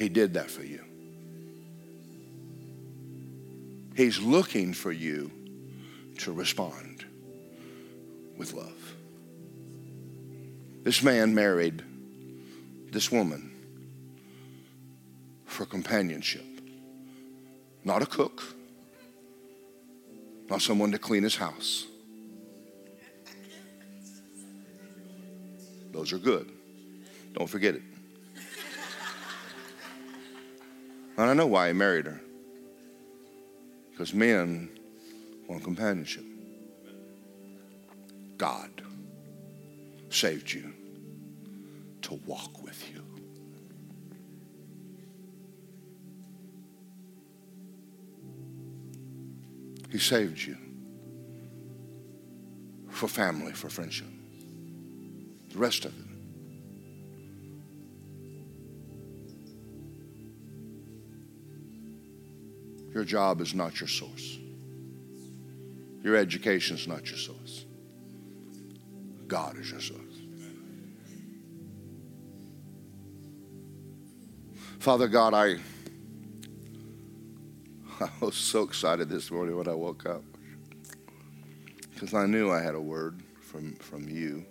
[0.00, 0.82] He did that for you.
[3.94, 5.30] He's looking for you
[6.20, 7.04] to respond
[8.38, 8.94] with love.
[10.84, 11.84] This man married
[12.90, 13.52] this woman
[15.44, 16.46] for companionship,
[17.84, 18.42] not a cook,
[20.48, 21.86] not someone to clean his house.
[25.92, 26.50] Those are good.
[27.34, 27.82] Don't forget it.
[31.20, 32.18] And I know why he married her.
[33.90, 34.70] Because men
[35.46, 36.24] want companionship.
[38.38, 38.70] God
[40.08, 40.72] saved you
[42.00, 43.04] to walk with you.
[49.90, 50.56] He saved you
[52.88, 54.08] for family, for friendship.
[55.50, 56.09] The rest of it.
[63.00, 64.38] Your job is not your source.
[66.02, 67.64] Your education is not your source.
[69.26, 70.00] God is your source.
[74.80, 75.56] Father God, I,
[78.00, 80.22] I was so excited this morning when I woke up
[81.94, 84.44] because I knew I had a word from, from you.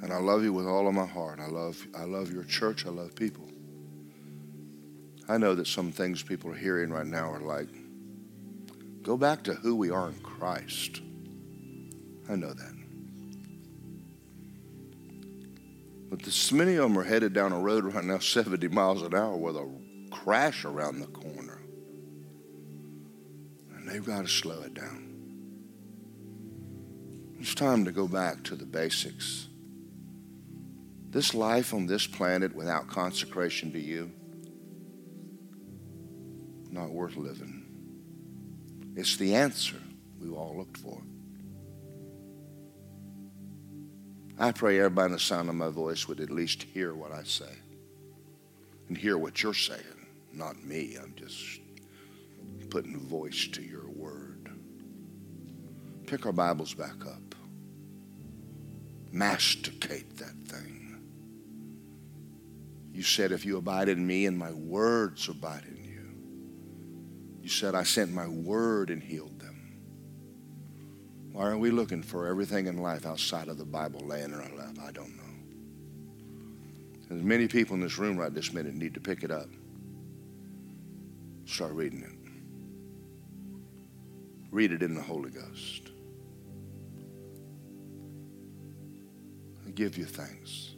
[0.00, 1.38] And I love you with all of my heart.
[1.38, 2.86] I love, I love your church.
[2.86, 3.49] I love people.
[5.30, 7.68] I know that some things people are hearing right now are like,
[9.00, 11.00] go back to who we are in Christ.
[12.28, 12.74] I know that.
[16.10, 19.14] But this, many of them are headed down a road right now 70 miles an
[19.14, 19.70] hour with a
[20.10, 21.62] crash around the corner.
[23.76, 25.06] And they've got to slow it down.
[27.38, 29.46] It's time to go back to the basics.
[31.08, 34.10] This life on this planet without consecration to you,
[36.70, 37.64] not worth living.
[38.96, 39.76] It's the answer
[40.20, 41.00] we've all looked for.
[44.38, 47.24] I pray everybody in the sound of my voice would at least hear what I
[47.24, 47.52] say
[48.88, 50.96] and hear what you're saying, not me.
[51.00, 51.60] I'm just
[52.70, 54.50] putting voice to your word.
[56.06, 57.34] Pick our Bibles back up.
[59.12, 60.98] Masticate that thing.
[62.92, 65.64] You said, if you abide in me and my words abide
[67.42, 69.56] you, said, I sent my word and healed them.
[71.32, 74.56] Why are we looking for everything in life outside of the Bible laying in our
[74.56, 74.76] lap?
[74.82, 75.22] I don't know.
[77.08, 79.48] There's many people in this room right this minute need to pick it up.
[81.44, 82.20] Start reading it.
[84.50, 85.90] Read it in the Holy Ghost.
[89.66, 90.74] I give you thanks.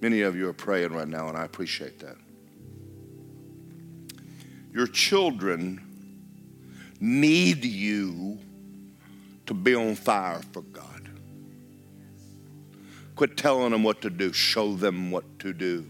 [0.00, 2.16] Many of you are praying right now, and I appreciate that.
[4.76, 5.80] Your children
[7.00, 8.38] need you
[9.46, 11.08] to be on fire for God.
[13.14, 15.86] Quit telling them what to do, show them what to do.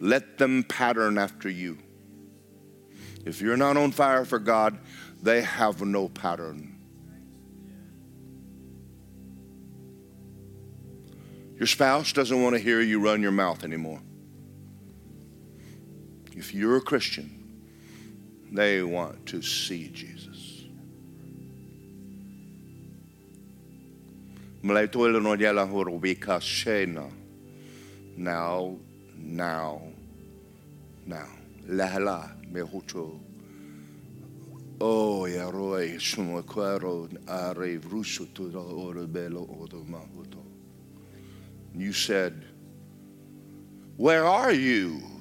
[0.00, 1.76] Let them pattern after you.
[3.26, 4.78] If you're not on fire for God,
[5.22, 6.78] they have no pattern.
[11.58, 14.00] Your spouse doesn't want to hear you run your mouth anymore.
[16.34, 17.37] If you're a Christian,
[18.52, 20.64] they want to see Jesus.
[28.16, 28.76] Now,
[29.16, 29.82] now,
[31.06, 31.26] now.
[31.68, 33.20] Lahala mehucho.
[34.80, 40.42] Oh, yaroi sumo quero are vrusu to the odo mahuto.
[41.74, 42.44] You said,
[43.96, 45.17] Where are you?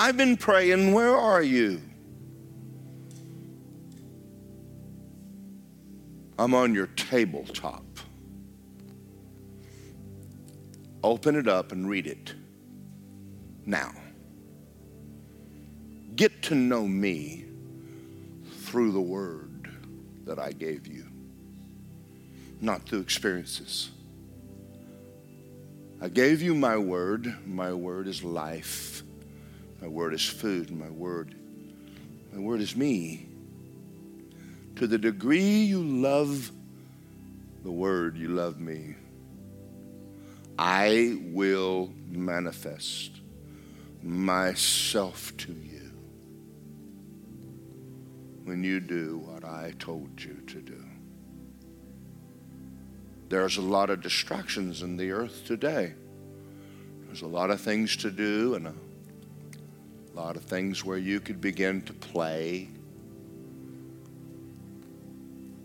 [0.00, 1.82] I've been praying, Where are you?
[6.38, 7.84] I'm on your tabletop.
[11.04, 12.32] Open it up and read it
[13.66, 13.92] now.
[16.16, 17.44] Get to know me
[18.62, 19.70] through the word
[20.24, 21.08] that I gave you,
[22.62, 23.90] not through experiences.
[26.00, 27.46] I gave you my word.
[27.46, 29.02] My word is life.
[29.80, 30.70] My word is food.
[30.70, 31.34] My word,
[32.32, 33.26] my word is me.
[34.76, 36.52] To the degree you love
[37.64, 38.94] the word, you love me.
[40.58, 43.12] I will manifest
[44.02, 45.90] myself to you
[48.44, 50.84] when you do what I told you to do.
[53.28, 55.94] There's a lot of distractions in the earth today.
[57.06, 58.74] There's a lot of things to do and a
[60.20, 62.68] lot of things where you could begin to play.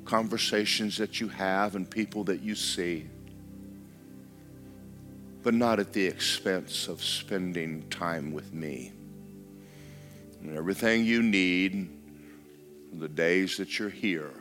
[0.06, 3.08] Conversations that you have and people that you see
[5.46, 8.92] but not at the expense of spending time with me.
[10.42, 11.88] And everything you need,
[12.94, 14.34] the days that you're here,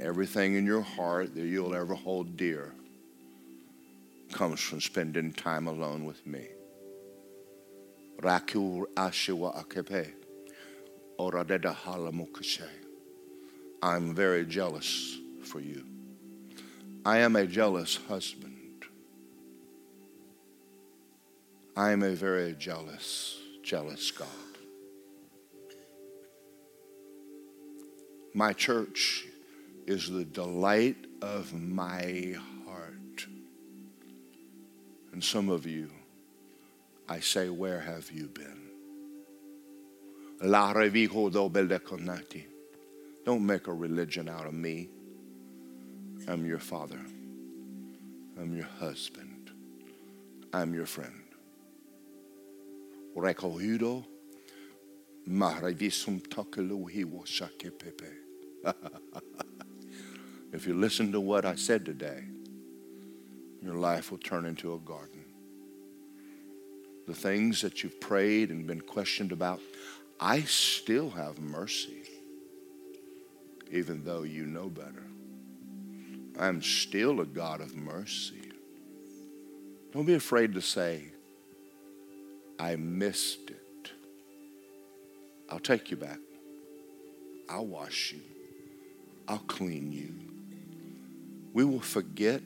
[0.00, 2.72] everything in your heart that you'll ever hold dear,
[4.32, 6.48] comes from spending time alone with me.
[13.82, 15.84] I'm very jealous for you.
[17.04, 18.84] I am a jealous husband.
[21.76, 24.28] I am a very jealous, jealous God.
[28.32, 29.24] My church
[29.86, 32.34] is the delight of my
[32.66, 33.26] heart.
[35.12, 35.90] And some of you,
[37.08, 38.70] I say, Where have you been?
[40.42, 42.44] La revijo dobelekonati.
[43.24, 44.88] Don't make a religion out of me.
[46.28, 47.00] I'm your father.
[48.38, 49.50] I'm your husband.
[50.52, 51.26] I'm your friend
[53.16, 54.04] recogido
[55.28, 56.20] maravisum
[57.78, 58.06] pepe.
[60.52, 62.24] If you listen to what I said today,
[63.60, 65.15] your life will turn into a garden.
[67.06, 69.60] The things that you've prayed and been questioned about,
[70.18, 72.02] I still have mercy,
[73.70, 75.04] even though you know better.
[76.38, 78.50] I'm still a God of mercy.
[79.92, 81.04] Don't be afraid to say,
[82.58, 83.92] I missed it.
[85.48, 86.18] I'll take you back.
[87.48, 88.20] I'll wash you.
[89.28, 90.12] I'll clean you.
[91.52, 92.42] We will forget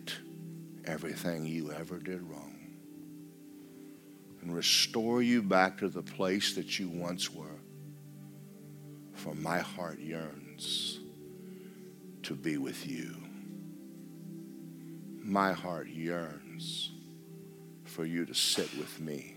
[0.85, 2.50] everything you ever did wrong
[4.41, 7.47] and restore you back to the place that you once were.
[9.15, 11.01] For my heart yearns
[12.23, 13.17] to be with you.
[15.23, 16.93] My heart yearns
[17.85, 19.37] for you to sit with me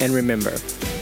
[0.00, 0.54] And remember,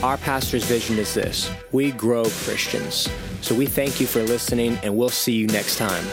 [0.03, 3.09] our pastor's vision is this we grow Christians.
[3.41, 6.05] So we thank you for listening, and we'll see you next time.